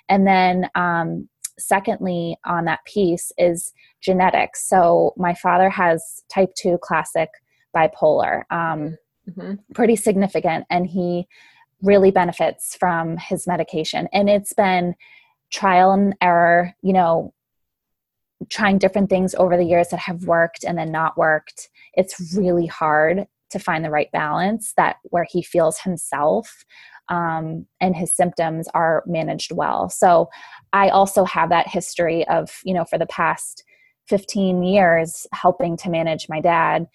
[0.09, 1.29] And then, um,
[1.59, 4.69] secondly, on that piece is genetics.
[4.69, 7.31] So, my father has type 2 classic
[7.75, 8.97] bipolar, um,
[9.29, 9.55] mm-hmm.
[9.75, 11.27] pretty significant, and he
[11.83, 14.09] really benefits from his medication.
[14.13, 14.95] And it's been
[15.55, 17.33] trial and error, you know,
[18.51, 21.71] trying different things over the years that have worked and then not worked.
[21.95, 26.65] It's really hard to find the right balance that where he feels himself
[27.09, 29.89] um, and his symptoms are managed well.
[29.89, 30.29] So
[30.73, 33.63] I also have that history of, you know, for the past
[34.09, 36.87] 15 years helping to manage my dad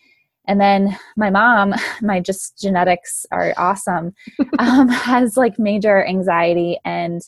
[0.48, 4.14] and then my mom my just genetics are awesome
[4.60, 7.22] um, has like major anxiety and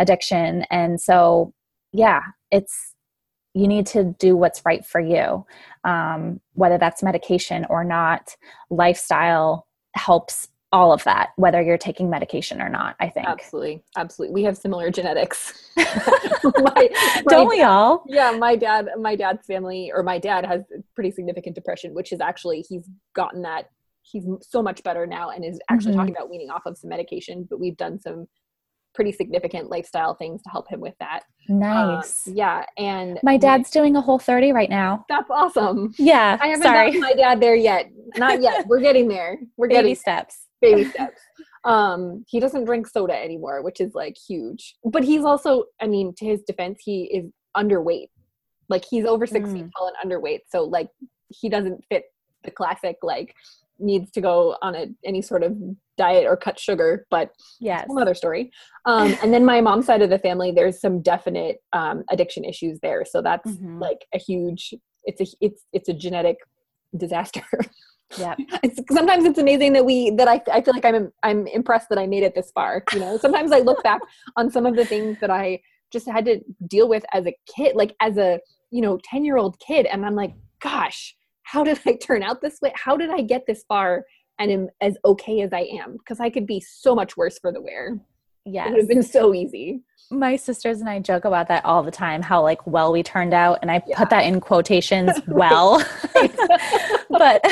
[0.00, 0.64] addiction.
[0.70, 1.54] And so
[1.92, 2.94] yeah it's
[3.54, 5.44] you need to do what's right for you
[5.84, 8.36] um, whether that's medication or not.
[8.70, 13.26] Lifestyle helps all of that whether you're taking medication or not i think.
[13.26, 13.82] Absolutely.
[13.96, 14.34] Absolutely.
[14.34, 15.72] We have similar genetics.
[15.76, 18.04] My, my don't we all?
[18.06, 20.62] Yeah my dad my dad's family or my dad has
[20.94, 23.70] pretty significant depression which is actually he's gotten that
[24.02, 26.00] he's so much better now and is actually mm-hmm.
[26.00, 28.26] talking about weaning off of some medication but we've done some
[28.94, 31.22] pretty significant lifestyle things to help him with that.
[31.48, 32.28] Nice.
[32.28, 35.04] Um, yeah, and my dad's doing a Whole30 right now.
[35.08, 35.94] That's awesome.
[35.98, 36.38] Yeah.
[36.40, 36.98] I haven't Sorry.
[36.98, 37.90] my dad there yet.
[38.16, 38.66] Not yet.
[38.68, 39.38] We're getting there.
[39.56, 40.46] We're baby getting steps.
[40.60, 41.20] Baby steps.
[41.64, 44.76] Um, he doesn't drink soda anymore, which is like huge.
[44.84, 48.08] But he's also, I mean, to his defense, he is underweight.
[48.68, 49.52] Like he's over six mm.
[49.52, 50.40] feet tall and underweight.
[50.48, 50.88] So like
[51.28, 52.04] he doesn't fit
[52.44, 53.34] the classic like
[53.80, 55.56] needs to go on a any sort of
[55.96, 58.50] diet or cut sugar, but yes, another story.
[58.86, 62.78] Um, and then my mom's side of the family, there's some definite um, addiction issues
[62.80, 63.04] there.
[63.04, 63.78] So that's mm-hmm.
[63.78, 64.74] like a huge.
[65.04, 66.36] It's a it's it's a genetic
[66.96, 67.42] disaster.
[68.18, 68.34] Yeah.
[68.62, 71.98] It's, sometimes it's amazing that we that I I feel like I'm I'm impressed that
[71.98, 72.82] I made it this far.
[72.92, 74.00] You know, sometimes I look back
[74.36, 75.60] on some of the things that I
[75.92, 78.40] just had to deal with as a kid, like as a
[78.70, 81.14] you know ten year old kid, and I'm like, gosh,
[81.50, 82.72] how did I turn out this way?
[82.76, 84.04] How did I get this far
[84.38, 85.96] and am as okay as I am?
[85.96, 87.98] Because I could be so much worse for the wear.
[88.44, 88.68] Yes.
[88.68, 89.82] It would have been so easy.
[90.12, 93.34] My sisters and I joke about that all the time, how like well we turned
[93.34, 93.58] out.
[93.62, 93.98] And I yeah.
[93.98, 95.84] put that in quotations well.
[97.10, 97.44] but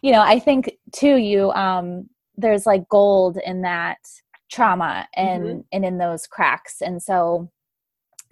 [0.00, 3.98] you know, I think too, you um there's like gold in that
[4.48, 5.60] trauma and mm-hmm.
[5.72, 6.80] and in those cracks.
[6.80, 7.50] And so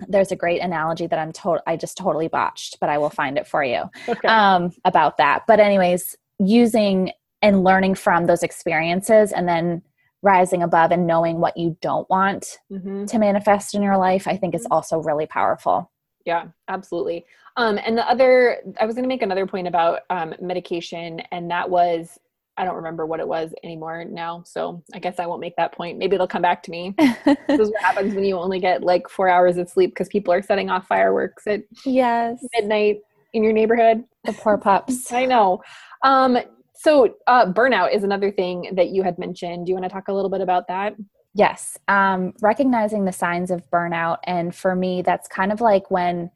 [0.09, 3.39] there's a great analogy that I'm told I just totally botched, but I will find
[3.39, 4.29] it for you okay.
[4.29, 5.45] um, about that.
[5.47, 9.83] But anyways, using and learning from those experiences and then
[10.23, 13.05] rising above and knowing what you don't want mm-hmm.
[13.07, 14.73] to manifest in your life, I think is mm-hmm.
[14.73, 15.91] also really powerful.
[16.25, 17.27] Yeah, absolutely.
[17.57, 21.51] Um, and the other, I was going to make another point about um, medication, and
[21.51, 22.19] that was
[22.57, 24.43] I don't remember what it was anymore now.
[24.45, 25.99] So I guess I won't make that point.
[25.99, 26.95] Maybe it'll come back to me.
[26.99, 30.33] this is what happens when you only get like four hours of sleep because people
[30.35, 33.01] are setting off fireworks at yes midnight
[33.33, 34.05] in your neighborhood.
[34.25, 35.11] The poor pups.
[35.13, 35.63] I know.
[36.03, 36.39] Um,
[36.75, 39.67] so uh, burnout is another thing that you had mentioned.
[39.67, 40.95] Do you want to talk a little bit about that?
[41.35, 41.79] Yes.
[41.89, 44.19] Um, recognizing the signs of burnout.
[44.25, 46.31] And for me, that's kind of like when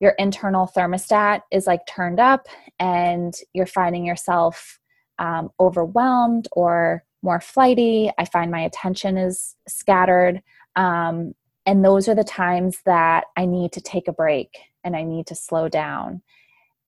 [0.00, 2.48] your internal thermostat is like turned up
[2.80, 4.80] and you're finding yourself
[5.22, 8.10] um, overwhelmed or more flighty.
[8.18, 10.42] I find my attention is scattered.
[10.74, 15.04] Um, and those are the times that I need to take a break and I
[15.04, 16.22] need to slow down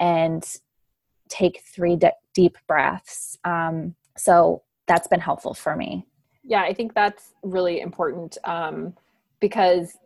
[0.01, 0.45] and
[1.29, 3.39] take three de- deep breaths.
[3.45, 6.05] Um, so that's been helpful for me.
[6.43, 8.95] Yeah, I think that's really important um,
[9.39, 9.97] because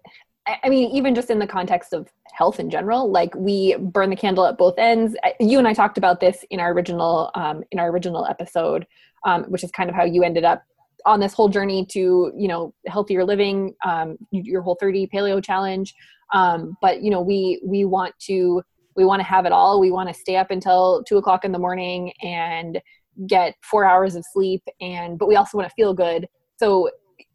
[0.63, 4.17] I mean, even just in the context of health in general, like we burn the
[4.17, 5.17] candle at both ends.
[5.41, 8.87] You and I talked about this in our original um, in our original episode,
[9.25, 10.63] um, which is kind of how you ended up
[11.05, 15.95] on this whole journey to you know healthier living, um, your Whole30 paleo challenge.
[16.33, 18.63] Um, but you know, we we want to
[18.97, 19.81] we want to have it all.
[19.81, 22.81] We want to stay up until two o'clock in the morning and
[23.27, 26.29] get four hours of sleep, and but we also want to feel good.
[26.59, 26.91] So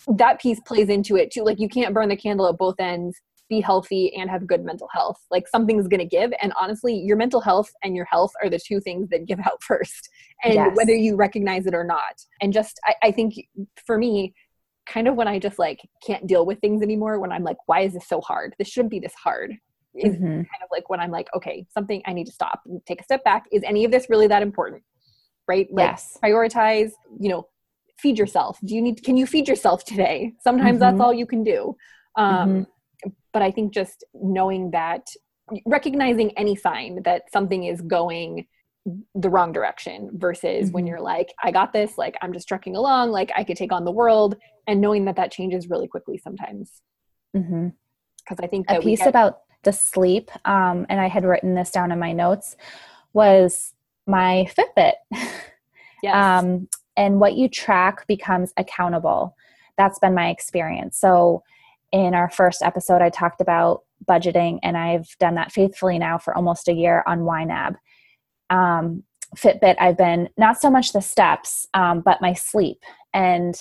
[0.08, 1.44] that piece plays into it too.
[1.44, 3.20] Like you can't burn the candle at both ends,
[3.50, 5.20] be healthy and have good mental health.
[5.30, 6.32] Like something's going to give.
[6.42, 9.62] And honestly, your mental health and your health are the two things that give out
[9.62, 10.10] first.
[10.44, 10.76] And yes.
[10.76, 12.22] whether you recognize it or not.
[12.42, 13.36] And just, I, I think
[13.86, 14.34] for me,
[14.86, 17.82] kind of when I just like can't deal with things anymore, when I'm like, why
[17.82, 18.56] is this so hard?
[18.58, 19.56] This shouldn't be this hard.
[19.96, 20.26] Is mm-hmm.
[20.26, 23.04] kind of like when I'm like, okay, something I need to stop and take a
[23.04, 23.46] step back.
[23.52, 24.82] Is any of this really that important?
[25.48, 25.68] Right?
[25.72, 26.18] Like yes.
[26.24, 27.48] prioritize, you know,
[28.04, 30.98] feed yourself do you need can you feed yourself today sometimes mm-hmm.
[30.98, 31.76] that's all you can do
[32.16, 33.10] um, mm-hmm.
[33.32, 35.08] but I think just knowing that,
[35.66, 38.48] recognizing any sign that something is going
[39.16, 40.74] the wrong direction versus mm-hmm.
[40.74, 43.72] when you're like, I got this, like I'm just trucking along, like I could take
[43.72, 44.36] on the world,
[44.68, 46.82] and knowing that that changes really quickly sometimes.
[47.34, 48.44] Because mm-hmm.
[48.44, 51.92] I think a piece get- about the sleep, um, and I had written this down
[51.92, 52.56] in my notes,
[53.14, 53.74] was
[54.06, 54.94] my Fitbit.
[56.04, 56.44] Yes.
[56.44, 59.36] um, and what you track becomes accountable.
[59.78, 61.00] That's been my experience.
[61.00, 61.44] So,
[61.92, 66.36] in our first episode, I talked about budgeting, and I've done that faithfully now for
[66.36, 67.76] almost a year on YNAB
[68.54, 69.04] um,
[69.36, 72.78] Fitbit, I've been not so much the steps, um, but my sleep
[73.14, 73.56] and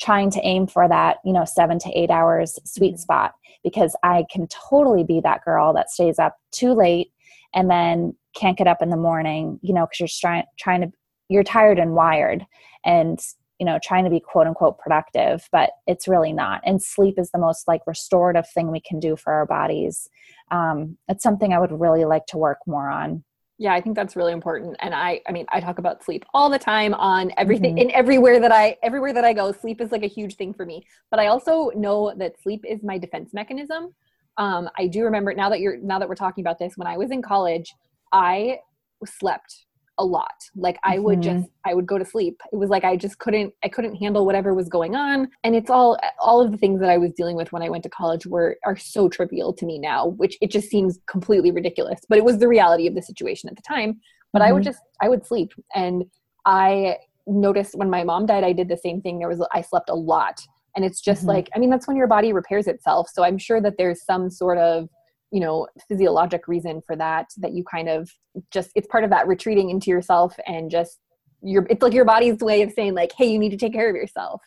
[0.00, 3.00] trying to aim for that, you know, seven to eight hours sweet mm-hmm.
[3.00, 7.10] spot because I can totally be that girl that stays up too late
[7.52, 10.92] and then can't get up in the morning, you know, because you're trying trying to
[11.28, 12.46] you're tired and wired
[12.84, 13.20] and
[13.58, 17.30] you know trying to be quote unquote productive but it's really not and sleep is
[17.30, 20.08] the most like restorative thing we can do for our bodies
[20.50, 23.22] um, it's something i would really like to work more on
[23.60, 24.76] yeah, I think that's really important.
[24.78, 27.88] And I I mean, I talk about sleep all the time on everything mm-hmm.
[27.88, 29.50] in everywhere that I everywhere that I go.
[29.50, 30.86] Sleep is like a huge thing for me.
[31.10, 33.92] But I also know that sleep is my defense mechanism.
[34.36, 36.96] Um, I do remember now that you're now that we're talking about this, when I
[36.96, 37.74] was in college,
[38.12, 38.60] I
[39.04, 39.66] slept
[39.98, 41.40] a lot like i would mm-hmm.
[41.40, 44.24] just i would go to sleep it was like i just couldn't i couldn't handle
[44.24, 47.36] whatever was going on and it's all all of the things that i was dealing
[47.36, 50.50] with when i went to college were are so trivial to me now which it
[50.50, 54.00] just seems completely ridiculous but it was the reality of the situation at the time
[54.32, 54.48] but mm-hmm.
[54.48, 54.70] i would mm-hmm.
[54.70, 56.04] just i would sleep and
[56.46, 59.90] i noticed when my mom died i did the same thing there was i slept
[59.90, 60.40] a lot
[60.76, 61.30] and it's just mm-hmm.
[61.30, 64.30] like i mean that's when your body repairs itself so i'm sure that there's some
[64.30, 64.88] sort of
[65.30, 68.10] you know physiologic reason for that that you kind of
[68.50, 70.98] just it's part of that retreating into yourself and just
[71.42, 73.88] your it's like your body's way of saying like hey you need to take care
[73.88, 74.42] of yourself.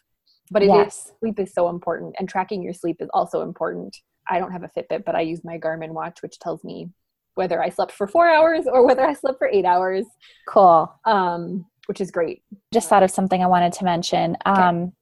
[0.54, 0.98] But it yes.
[0.98, 3.96] is, sleep is so important and tracking your sleep is also important.
[4.30, 6.90] I don't have a fitbit but i use my garmin watch which tells me
[7.36, 10.06] whether i slept for four hours or whether i slept for eight hours.
[10.48, 10.94] Cool.
[11.06, 12.44] Um which is great.
[12.74, 14.36] Just thought of something i wanted to mention.
[14.46, 14.62] Okay.
[14.62, 14.94] um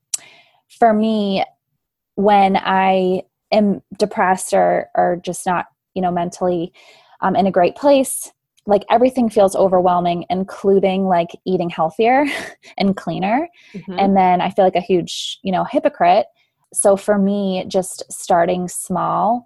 [0.78, 1.44] for me
[2.16, 6.74] when i am depressed or or just not you know mentally
[7.22, 8.32] um, in a great place
[8.66, 12.26] like everything feels overwhelming including like eating healthier
[12.78, 14.00] and cleaner mm-hmm.
[14.00, 16.28] and then i feel like a huge you know hypocrite
[16.74, 19.46] so for me just starting small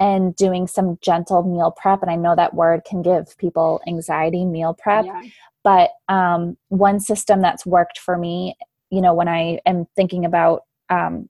[0.00, 4.44] and doing some gentle meal prep and i know that word can give people anxiety
[4.44, 5.22] meal prep yeah.
[5.62, 8.56] but um, one system that's worked for me
[8.90, 11.28] you know when i am thinking about um,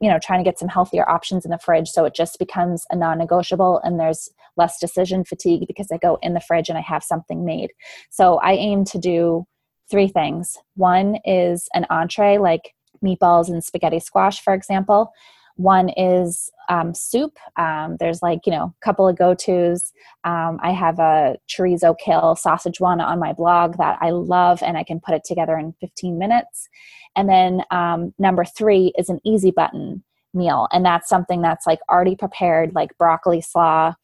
[0.00, 1.88] you know trying to get some healthier options in the fridge.
[1.88, 6.32] So it just becomes a non-negotiable and there's less decision fatigue because i go in
[6.32, 7.72] the fridge and i have something made.
[8.10, 9.46] So i aim to do
[9.90, 10.58] three things.
[10.74, 15.12] One is an entree like meatballs and spaghetti squash for example
[15.56, 17.38] one is um, soup.
[17.56, 19.92] Um, there's like, you know, a couple of go tos.
[20.24, 24.76] Um, I have a chorizo kale sausage one on my blog that I love and
[24.76, 26.68] I can put it together in 15 minutes.
[27.16, 30.68] And then um, number three is an easy button meal.
[30.72, 33.94] And that's something that's like already prepared, like broccoli slaw.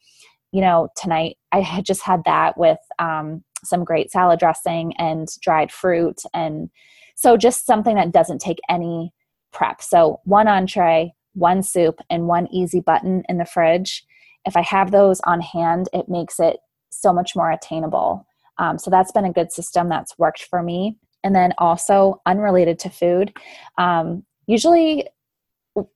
[0.51, 5.27] You know, tonight I had just had that with um, some great salad dressing and
[5.41, 6.21] dried fruit.
[6.33, 6.69] And
[7.15, 9.13] so just something that doesn't take any
[9.51, 9.81] prep.
[9.81, 14.05] So one entree, one soup, and one easy button in the fridge.
[14.45, 16.57] If I have those on hand, it makes it
[16.89, 18.25] so much more attainable.
[18.57, 20.97] Um, so that's been a good system that's worked for me.
[21.23, 23.33] And then also, unrelated to food,
[23.77, 25.07] um, usually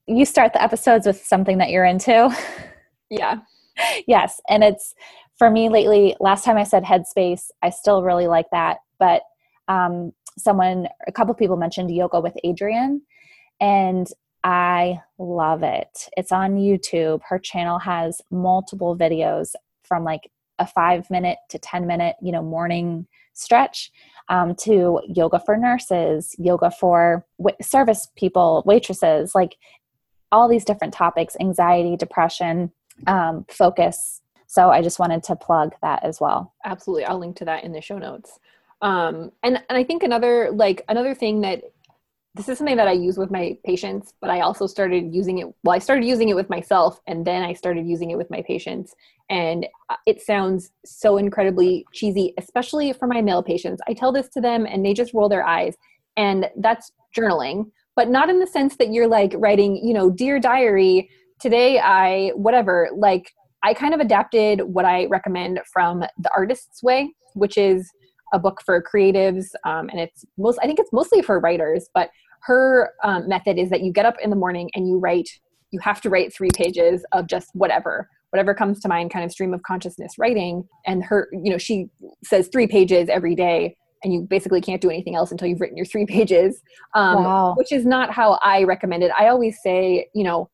[0.07, 2.35] you start the episodes with something that you're into.
[3.09, 3.37] Yeah.
[4.05, 4.41] yes.
[4.49, 4.93] And it's
[5.37, 8.79] for me lately, last time I said headspace, I still really like that.
[8.99, 9.21] But
[9.69, 12.99] um, someone, a couple people mentioned yoga with Adriene.
[13.61, 14.07] And
[14.47, 16.07] I love it.
[16.15, 17.19] It's on YouTube.
[17.27, 22.41] Her channel has multiple videos from like a five minute to 10 minute, you know,
[22.41, 23.91] morning stretch
[24.29, 29.57] um, to yoga for nurses, yoga for w- service people, waitresses, like
[30.31, 32.71] all these different topics anxiety, depression,
[33.05, 34.21] um, focus.
[34.45, 36.53] So I just wanted to plug that as well.
[36.63, 37.03] Absolutely.
[37.03, 38.39] I'll link to that in the show notes.
[38.81, 41.63] Um, and, and I think another like another thing that
[42.37, 45.47] this is something that I use with my patients, but I also started using it.
[45.63, 48.43] Well, I started using it with myself, and then I started using it with my
[48.43, 48.95] patients.
[49.29, 53.81] And uh, it sounds so incredibly cheesy, especially for my male patients.
[53.87, 55.75] I tell this to them, and they just roll their eyes.
[56.15, 60.39] And that's journaling, but not in the sense that you're like writing, you know, dear
[60.39, 61.09] diary,
[61.39, 62.89] today I, whatever.
[62.95, 63.31] Like,
[63.63, 67.91] I kind of adapted what I recommend from The Artist's Way, which is
[68.33, 72.09] a book for creatives um, and it's most i think it's mostly for writers but
[72.43, 75.29] her um, method is that you get up in the morning and you write
[75.71, 79.31] you have to write three pages of just whatever whatever comes to mind kind of
[79.31, 80.67] stream of consciousness writing.
[80.85, 81.87] And her you know she
[82.23, 85.77] says three pages every day and you basically can't do anything else until you've written
[85.77, 86.61] your three pages
[86.93, 87.53] um, wow.
[87.57, 89.11] which is not how i recommend it.
[89.17, 90.49] I always say you know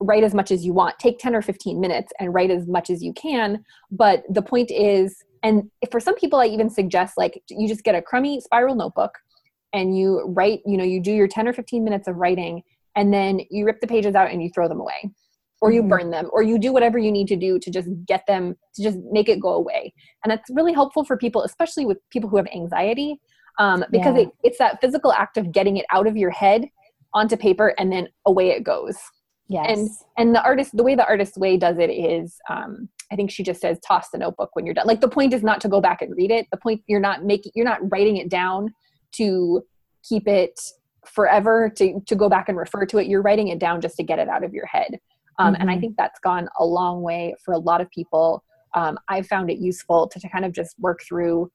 [0.00, 0.96] write as much as you want.
[1.00, 3.64] Take 10 or 15 minutes and write as much as you can.
[3.90, 7.94] But the point is and for some people i even suggest like you just get
[7.94, 9.12] a crummy spiral notebook
[9.72, 12.62] and you write you know you do your 10 or 15 minutes of writing
[12.96, 15.10] and then you rip the pages out and you throw them away
[15.60, 15.88] or you mm-hmm.
[15.88, 18.82] burn them or you do whatever you need to do to just get them to
[18.82, 19.92] just make it go away.
[20.22, 23.20] And that's really helpful for people especially with people who have anxiety
[23.58, 24.22] um, because yeah.
[24.22, 26.66] it, it's that physical act of getting it out of your head
[27.14, 28.96] onto paper and then away it goes.
[29.50, 29.78] Yes.
[29.78, 29.88] and
[30.18, 33.42] and the artist the way the artist way does it is um, i think she
[33.42, 34.86] just says toss the notebook when you're done.
[34.86, 36.46] Like the point is not to go back and read it.
[36.50, 38.74] The point you're not making you're not writing it down
[39.12, 39.62] to
[40.02, 40.58] keep it
[41.06, 44.02] forever to, to go back and refer to it you're writing it down just to
[44.02, 44.98] get it out of your head
[45.38, 45.62] um, mm-hmm.
[45.62, 45.80] and i mm-hmm.
[45.80, 48.44] think that's gone a long way for a lot of people
[48.74, 51.50] um, i found it useful to, to kind of just work through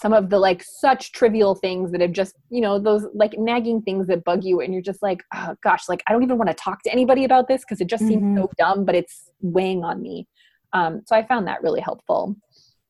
[0.00, 3.82] some of the like such trivial things that have just you know those like nagging
[3.82, 6.48] things that bug you and you're just like oh gosh like i don't even want
[6.48, 8.36] to talk to anybody about this because it just mm-hmm.
[8.36, 10.26] seems so dumb but it's weighing on me
[10.72, 12.36] um, so i found that really helpful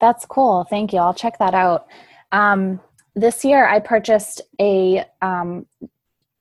[0.00, 1.86] that's cool thank you i'll check that out
[2.32, 2.80] um,
[3.18, 5.66] this year I purchased a um,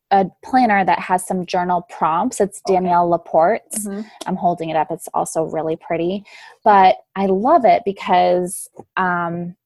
[0.09, 2.39] a planner that has some journal prompts.
[2.39, 3.85] It's Danielle Laporte's.
[3.87, 4.07] Mm-hmm.
[4.25, 4.87] I'm holding it up.
[4.89, 6.23] It's also really pretty,
[6.63, 9.57] but I love it because um,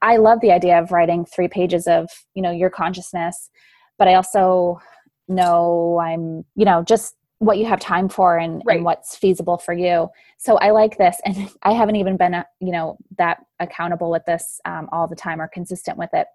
[0.00, 3.50] I love the idea of writing three pages of you know your consciousness,
[3.98, 4.80] but I also
[5.28, 8.76] know I'm you know just what you have time for and, right.
[8.76, 10.10] and, what's feasible for you.
[10.36, 14.60] So I like this, and I haven't even been you know that accountable with this
[14.66, 16.26] um, all the time or consistent with it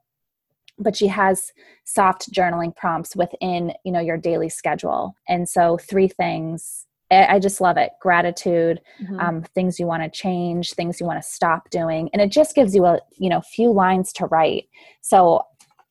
[0.77, 1.51] but she has
[1.83, 5.15] soft journaling prompts within you know your daily schedule.
[5.27, 7.91] And so three things i just love it.
[8.01, 9.19] Gratitude mm-hmm.
[9.19, 12.09] um, things you want to change things you want to stop doing.
[12.13, 14.67] And it just gives you a you know few lines to write.
[15.01, 15.43] So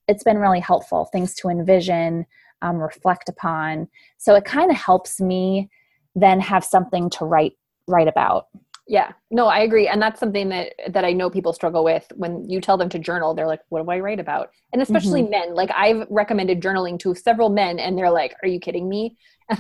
[0.09, 2.27] it's been really helpful things to envision
[2.63, 3.89] um, reflect upon.
[4.19, 5.71] So it kind of helps me
[6.15, 7.53] then have something to write
[7.87, 8.49] write about
[8.87, 9.13] yeah.
[9.31, 9.89] No i agree.
[9.89, 12.07] And that's something that that i know people struggle with.
[12.15, 14.51] When you tell them to journal they're like what do i write about?
[14.73, 15.31] And especially mm-hmm.
[15.31, 15.55] men.
[15.55, 19.17] Like i've recommended journaling to several men and they're like are you kidding me?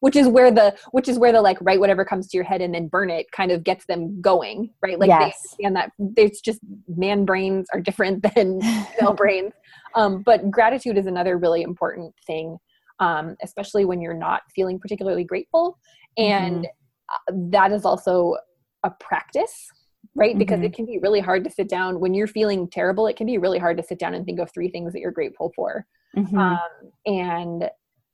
[0.00, 2.60] Which is where the which is where the like write whatever comes to your head
[2.60, 4.98] and then burn it kind of gets them going right?
[4.98, 5.56] Like yes.
[5.58, 5.92] they understand that
[6.22, 8.58] it's just man brains are different than
[9.00, 9.52] male brains.
[9.94, 12.58] Um, but gratitude is another really important thing
[13.02, 15.78] um, especially when you're not feeling particularly grateful.
[16.16, 17.50] And mm-hmm.
[17.50, 18.36] that is also
[18.84, 19.68] a practice
[20.14, 20.66] right because mm-hmm.
[20.66, 23.38] it can be really hard to sit down when you're feeling terrible it can be
[23.38, 26.38] really hard to sit down and think of three things that you're grateful for mm-hmm.
[26.38, 26.58] um,
[27.06, 27.70] and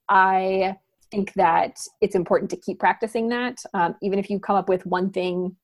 [0.09, 0.75] i
[1.11, 4.85] think that it's important to keep practicing that um, even if you come up with
[4.85, 5.55] one thing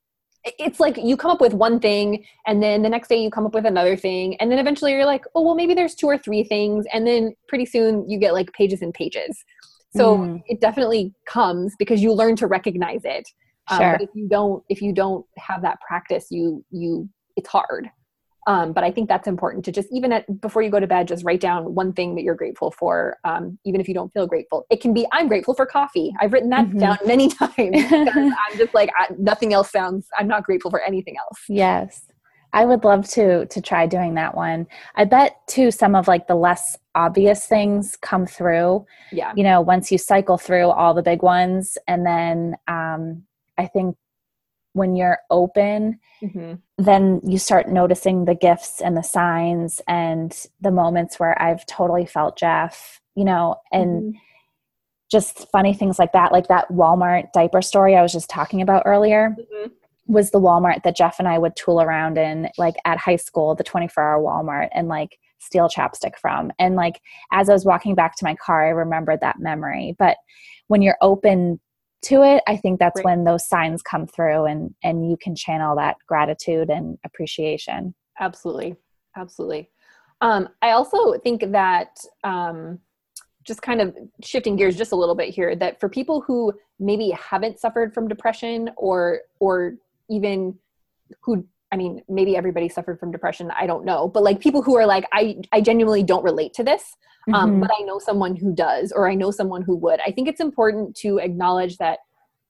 [0.59, 3.45] it's like you come up with one thing and then the next day you come
[3.45, 6.17] up with another thing and then eventually you're like oh well maybe there's two or
[6.17, 9.43] three things and then pretty soon you get like pages and pages
[9.95, 10.43] so mm.
[10.47, 13.27] it definitely comes because you learn to recognize it
[13.69, 13.91] um, sure.
[13.93, 17.89] but if you don't if you don't have that practice you you it's hard
[18.47, 21.07] um, but i think that's important to just even at before you go to bed
[21.07, 24.27] just write down one thing that you're grateful for um, even if you don't feel
[24.27, 26.79] grateful it can be i'm grateful for coffee i've written that mm-hmm.
[26.79, 31.15] down many times i'm just like I, nothing else sounds i'm not grateful for anything
[31.17, 32.07] else yes
[32.55, 34.65] I would love to to try doing that one.
[34.95, 38.85] I bet too some of like the less obvious things come through.
[39.11, 39.33] Yeah.
[39.35, 43.23] You know, once you cycle through all the big ones and then um
[43.57, 43.95] I think
[44.75, 46.55] when you're open, mm-hmm.
[46.77, 52.05] then you start noticing the gifts and the signs and the moments where I've totally
[52.05, 54.17] felt Jeff, you know, and mm-hmm.
[55.09, 58.83] just funny things like that, like that Walmart diaper story I was just talking about
[58.85, 59.35] earlier.
[59.39, 59.69] Mm-hmm.
[60.07, 63.55] Was the Walmart that Jeff and I would tool around in, like at high school,
[63.55, 66.51] the 24 hour Walmart, and like steal chapstick from.
[66.59, 67.01] And like
[67.31, 69.95] as I was walking back to my car, I remembered that memory.
[69.97, 70.17] But
[70.67, 71.59] when you're open
[72.01, 73.05] to it i think that's right.
[73.05, 77.93] when those signs come through and and you can channel that gratitude and appreciation.
[78.19, 78.75] Absolutely.
[79.17, 79.69] Absolutely.
[80.21, 82.79] Um, i also think that um,
[83.43, 87.09] just kind of shifting gears just a little bit here that for people who maybe
[87.11, 89.75] haven't suffered from depression or or
[90.09, 90.57] even
[91.21, 91.45] who
[91.75, 93.51] I mean, maybe everybody suffered from depression.
[93.51, 94.07] I don't know.
[94.07, 96.95] But like people who are like, I, I genuinely don't relate to this,
[97.33, 97.59] um, mm-hmm.
[97.59, 99.99] but I know someone who does, or I know someone who would.
[100.05, 101.99] I think it's important to acknowledge that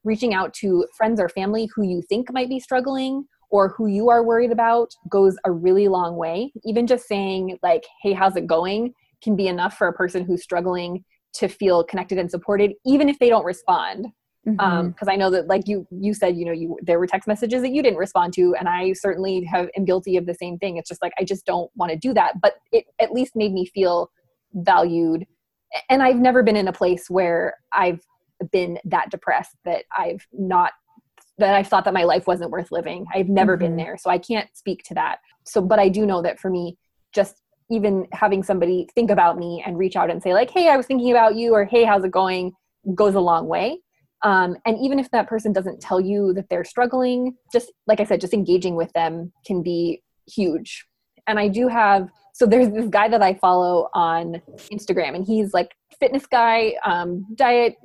[0.03, 4.09] reaching out to friends or family who you think might be struggling or who you
[4.09, 6.51] are worried about goes a really long way.
[6.63, 8.93] Even just saying, like, hey, how's it going?
[9.25, 11.03] can be enough for a person who's struggling
[11.33, 14.07] to feel connected and supported, even if they don't respond
[14.45, 17.27] because um, i know that like you you said you know you there were text
[17.27, 20.57] messages that you didn't respond to and i certainly have am guilty of the same
[20.59, 20.77] thing.
[20.77, 23.53] It's just like i just don't want to do that but it at least made
[23.53, 24.11] me feel
[24.53, 25.25] valued
[25.89, 28.01] and i've never been in a place where i've
[28.51, 30.73] been that depressed that i've not
[31.37, 33.05] that i thought that my life wasn't worth living.
[33.13, 33.65] I've never mm-hmm.
[33.65, 35.19] been there so i can't speak to that.
[35.43, 36.77] So but i do know that for me
[37.13, 37.41] just
[37.71, 40.85] even having somebody think about me and reach out and say like hey i was
[40.85, 42.53] thinking about you or hey how's it going?
[42.93, 43.79] goes a long way
[44.25, 48.03] um, and even if that person doesn't tell you that they're struggling just like i
[48.03, 50.85] said just engaging with them can be huge.
[51.27, 55.53] And i do have so there's this guy that i follow on instagram and he's
[55.53, 57.75] like fitness guy um, diet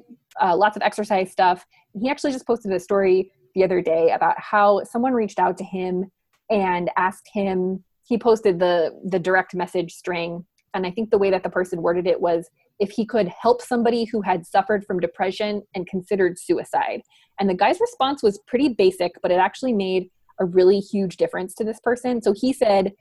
[0.40, 1.66] uh, lots of exercise stuff.
[2.00, 5.64] He actually just posted a story the other day about how someone reached out to
[5.64, 6.10] him
[6.50, 11.30] and asked him he posted the the direct message string and i think the way
[11.30, 12.48] that the person worded it was
[12.80, 17.02] if he could help somebody who had suffered from depression and considered suicide.
[17.38, 20.10] And the guy's response was pretty basic but it actually made
[20.40, 22.22] a really huge difference to this person.
[22.22, 22.92] So he said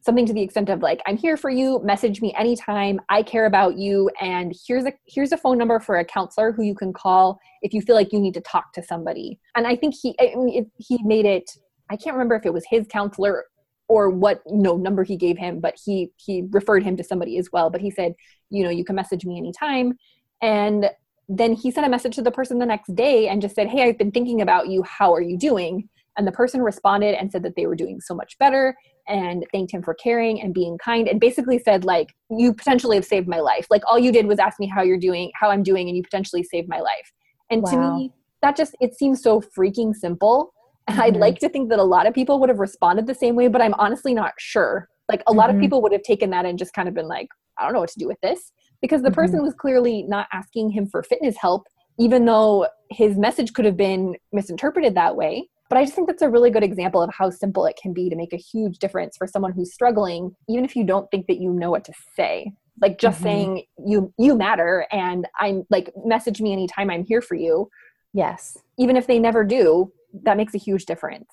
[0.00, 1.80] something to the extent of like i'm here for you.
[1.82, 3.00] Message me anytime.
[3.08, 4.08] I care about you.
[4.20, 7.74] And here's a here's a phone number for a counselor who you can call if
[7.74, 9.38] you feel like you need to talk to somebody.
[9.56, 11.50] And i think he it, he made it
[11.90, 13.44] i can't remember if it was his counselor
[13.88, 17.38] or what you know number he gave him but he he referred him to somebody
[17.38, 17.70] as well.
[17.70, 18.14] But he said
[18.50, 19.96] you know you can message me anytime.
[20.42, 20.90] And
[21.28, 23.88] then he sent a message to the person the next day and just said hey
[23.88, 24.82] i've been thinking about you.
[24.82, 25.88] How are you doing?
[26.18, 28.74] And the person responded and said that they were doing so much better
[29.06, 33.04] and thanked him for caring and being kind and basically said like you potentially have
[33.04, 33.66] saved my life.
[33.70, 36.02] Like all you did was ask me how you're doing how i'm doing and you
[36.02, 37.12] potentially saved my life.
[37.50, 37.70] And wow.
[37.70, 38.12] to me
[38.42, 40.52] that just it seems so freaking simple
[40.86, 41.02] and mm-hmm.
[41.02, 43.48] I'd like to think that a lot of people would have responded the same way,
[43.48, 44.88] but I'm honestly not sure.
[45.08, 45.58] Like a lot mm-hmm.
[45.58, 47.28] of people would have taken that and just kind of been like,
[47.58, 48.52] I don't know what to do with this.
[48.82, 49.14] Because the mm-hmm.
[49.14, 51.66] person was clearly not asking him for fitness help,
[51.98, 55.48] even though his message could have been misinterpreted that way.
[55.68, 58.08] But I just think that's a really good example of how simple it can be
[58.08, 61.40] to make a huge difference for someone who's struggling, even if you don't think that
[61.40, 62.52] you know what to say.
[62.80, 63.24] Like just mm-hmm.
[63.24, 67.70] saying you you matter and I'm like message me anytime I'm here for you.
[68.12, 68.58] Yes.
[68.78, 69.90] Even if they never do,
[70.24, 71.30] that makes a huge difference.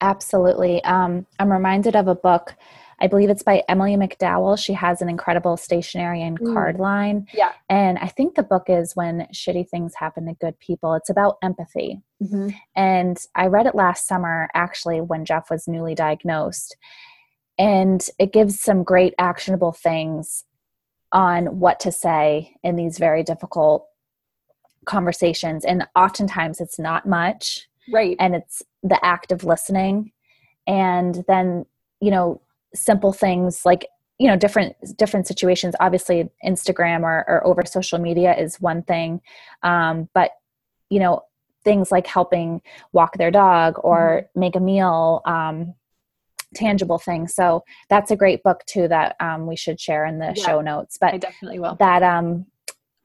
[0.00, 0.82] Absolutely.
[0.84, 2.54] Um, I'm reminded of a book.
[3.00, 4.58] I believe it's by Emily McDowell.
[4.58, 6.52] She has an incredible stationery and mm.
[6.52, 7.26] card line.
[7.32, 7.52] Yeah.
[7.68, 10.94] And I think the book is When Shitty Things Happen to Good People.
[10.94, 12.00] It's about empathy.
[12.22, 12.50] Mm-hmm.
[12.74, 16.76] And I read it last summer, actually, when Jeff was newly diagnosed.
[17.56, 20.44] And it gives some great actionable things
[21.12, 23.86] on what to say in these very difficult
[24.84, 25.64] conversations.
[25.64, 28.16] And oftentimes it's not much right.
[28.18, 30.12] And it's the act of listening.
[30.66, 31.66] And then
[32.00, 32.40] you know
[32.74, 33.86] simple things like
[34.18, 35.74] you know different different situations.
[35.80, 39.20] Obviously instagram or, or over social media is one thing.
[39.62, 40.32] Um, but
[40.90, 41.22] you know
[41.64, 42.62] things like helping
[42.92, 44.40] walk their dog or mm-hmm.
[44.40, 45.74] make a meal um,
[46.54, 47.34] tangible things.
[47.34, 50.60] So that's a great book too that um, we should share in the yeah, show
[50.60, 50.96] notes.
[51.00, 51.76] But I definitely will.
[51.78, 52.46] that um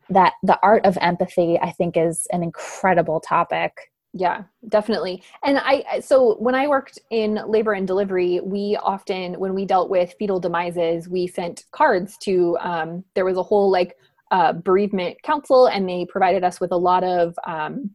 [0.10, 5.24] that the art of empathy i think is an incredible topic yeah, definitely.
[5.44, 9.90] And I, so when I worked in labor and delivery, we often, when we dealt
[9.90, 13.98] with fetal demises, we sent cards to, um, there was a whole like
[14.30, 17.90] uh, bereavement council, and they provided us with a lot of um,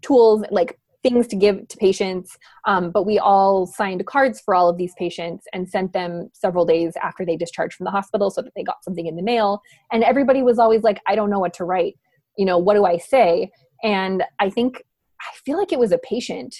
[0.00, 2.36] tools, like things to give to patients.
[2.66, 6.64] Um, but we all signed cards for all of these patients and sent them several
[6.64, 9.62] days after they discharged from the hospital so that they got something in the mail.
[9.92, 11.98] And everybody was always like, I don't know what to write.
[12.36, 13.50] You know, what do I say?
[13.82, 14.82] And I think
[15.20, 16.54] I feel like it was a patient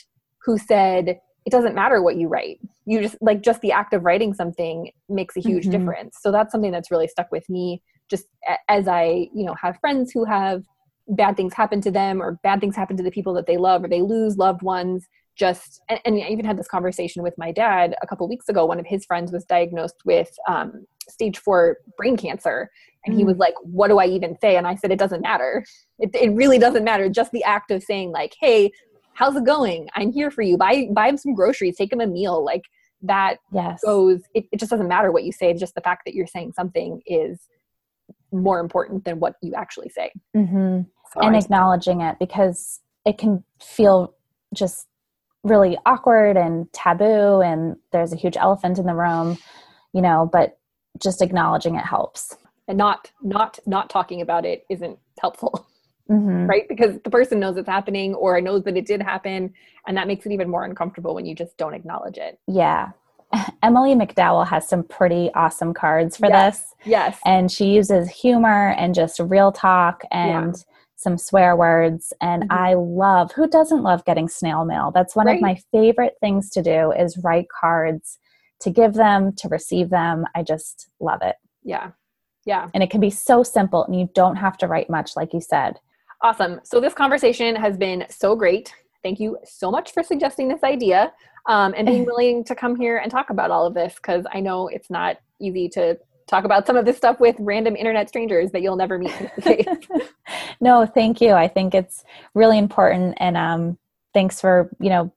[0.44, 2.58] who said, it doesn't matter what you write.
[2.84, 5.72] You just like just the act of writing something makes a huge mm-hmm.
[5.72, 6.18] difference.
[6.20, 8.26] So that's something that's really stuck with me just
[8.68, 10.64] as I, you know, have friends who have
[11.08, 13.82] bad things happen to them or bad things happen to the people that they love
[13.84, 15.06] or they lose loved ones
[15.36, 18.66] just and, and, i even had this conversation with my dad a couple weeks ago
[18.66, 22.70] one of his friends was diagnosed with um, stage four brain cancer
[23.08, 23.40] and he was mm.
[23.40, 24.56] like what do i even say?
[24.56, 25.64] And i said it doesn't matter.
[25.98, 27.08] It, it really doesn't matter.
[27.08, 28.70] Just the act of saying like hey
[29.14, 29.88] how's it going?
[29.96, 30.56] I'm here for you.
[30.56, 31.76] Buy buy him some groceries.
[31.76, 32.62] Take him a meal like
[33.02, 33.80] that yes.
[33.84, 35.54] goes it, it just doesn't matter what you say.
[35.54, 37.40] Just the fact that you're saying something is
[38.32, 40.12] more important than what you actually say.
[40.36, 40.82] Mm-hmm.
[41.12, 44.14] so and I, acknowledging it because it can feel
[44.54, 44.86] just
[45.44, 49.38] really awkward and taboo and there's a huge elephant in the room
[49.92, 50.58] you know but
[51.00, 52.36] just acknowledging it helps
[52.68, 55.66] and not not not talking about it isn't helpful
[56.10, 56.46] mm-hmm.
[56.46, 59.52] right because the person knows it's happening or knows that it did happen
[59.86, 62.90] and that makes it even more uncomfortable when you just don't acknowledge it yeah
[63.62, 66.60] Emily McDowell has some pretty awesome cards for yes.
[66.60, 66.74] this.
[66.86, 67.20] Yes.
[67.26, 70.62] And she uses humor and just real talk and yeah.
[70.96, 72.52] some swear words and mm-hmm.
[72.52, 75.36] i love who doesn't love getting snail mail that's one right.
[75.36, 78.18] of my favorite things to do is write cards
[78.60, 81.92] to give them to receive them i just love it yeah
[82.44, 82.68] yeah.
[82.74, 85.40] And it can be so simple and you don't have to write much like you
[85.40, 85.78] said.
[86.22, 86.60] Awesome.
[86.64, 88.74] So this conversation has been so great.
[89.02, 91.12] Thank you so much for suggesting this idea
[91.48, 94.38] um, and being willing to come here and talk about all of this because i
[94.38, 98.52] know it's not easy to talk about some of this stuff with random internet strangers
[98.52, 99.30] that you'll never meet
[100.60, 101.32] no thank you.
[101.32, 103.78] I think it's really important and um,
[104.12, 105.12] thanks for you know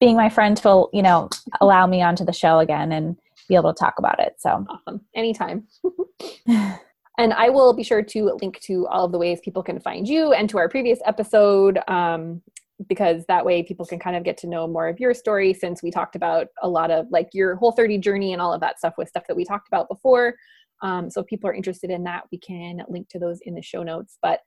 [0.00, 3.16] being my friend to you know allow me onto the show again and
[3.50, 4.64] be able to talk about it so.
[4.70, 5.02] Awesome.
[5.14, 5.66] Anytime.
[7.18, 10.08] And i will be sure to link to all of the ways people can find
[10.08, 12.40] you and to our previous episode um,
[12.88, 15.82] because that way people can kind of get to know more of your story since
[15.82, 18.94] we talked about a lot of like your Whole30 journey and all of that stuff
[18.96, 20.34] with stuff that we talked about before.
[20.80, 23.60] Um, so if people are interested in that we can link to those in the
[23.60, 24.40] show notes but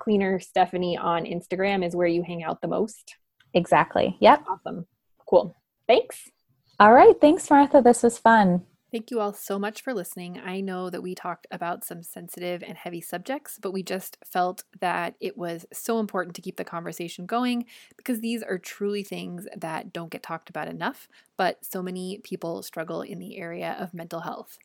[0.00, 3.14] cleaner stephanie on instagram is where you hang out the most.
[3.54, 4.16] Exactly.
[4.18, 4.44] Yep.
[4.48, 4.86] Awesome.
[5.28, 5.54] Cool.
[5.86, 6.32] Thanks
[6.80, 10.40] all right thanks martha this was fun Thank you all so much for listening.
[10.42, 14.64] I know that we talked about some sensitive and heavy subjects, but we just felt
[14.80, 17.66] that it was so important to keep the conversation going
[17.98, 21.06] because these are truly things that don't get talked about enough,
[21.36, 24.58] but so many people struggle in the area of mental health.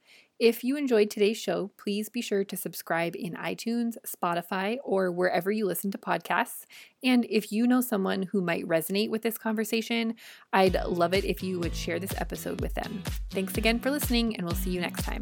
[0.44, 5.50] If you enjoyed today's show, please be sure to subscribe in iTunes, Spotify, or wherever
[5.50, 6.66] you listen to podcasts.
[7.02, 10.16] And if you know someone who might resonate with this conversation,
[10.52, 13.04] I'd love it if you would share this episode with them.
[13.30, 15.22] Thanks again for listening, and we'll see you next time.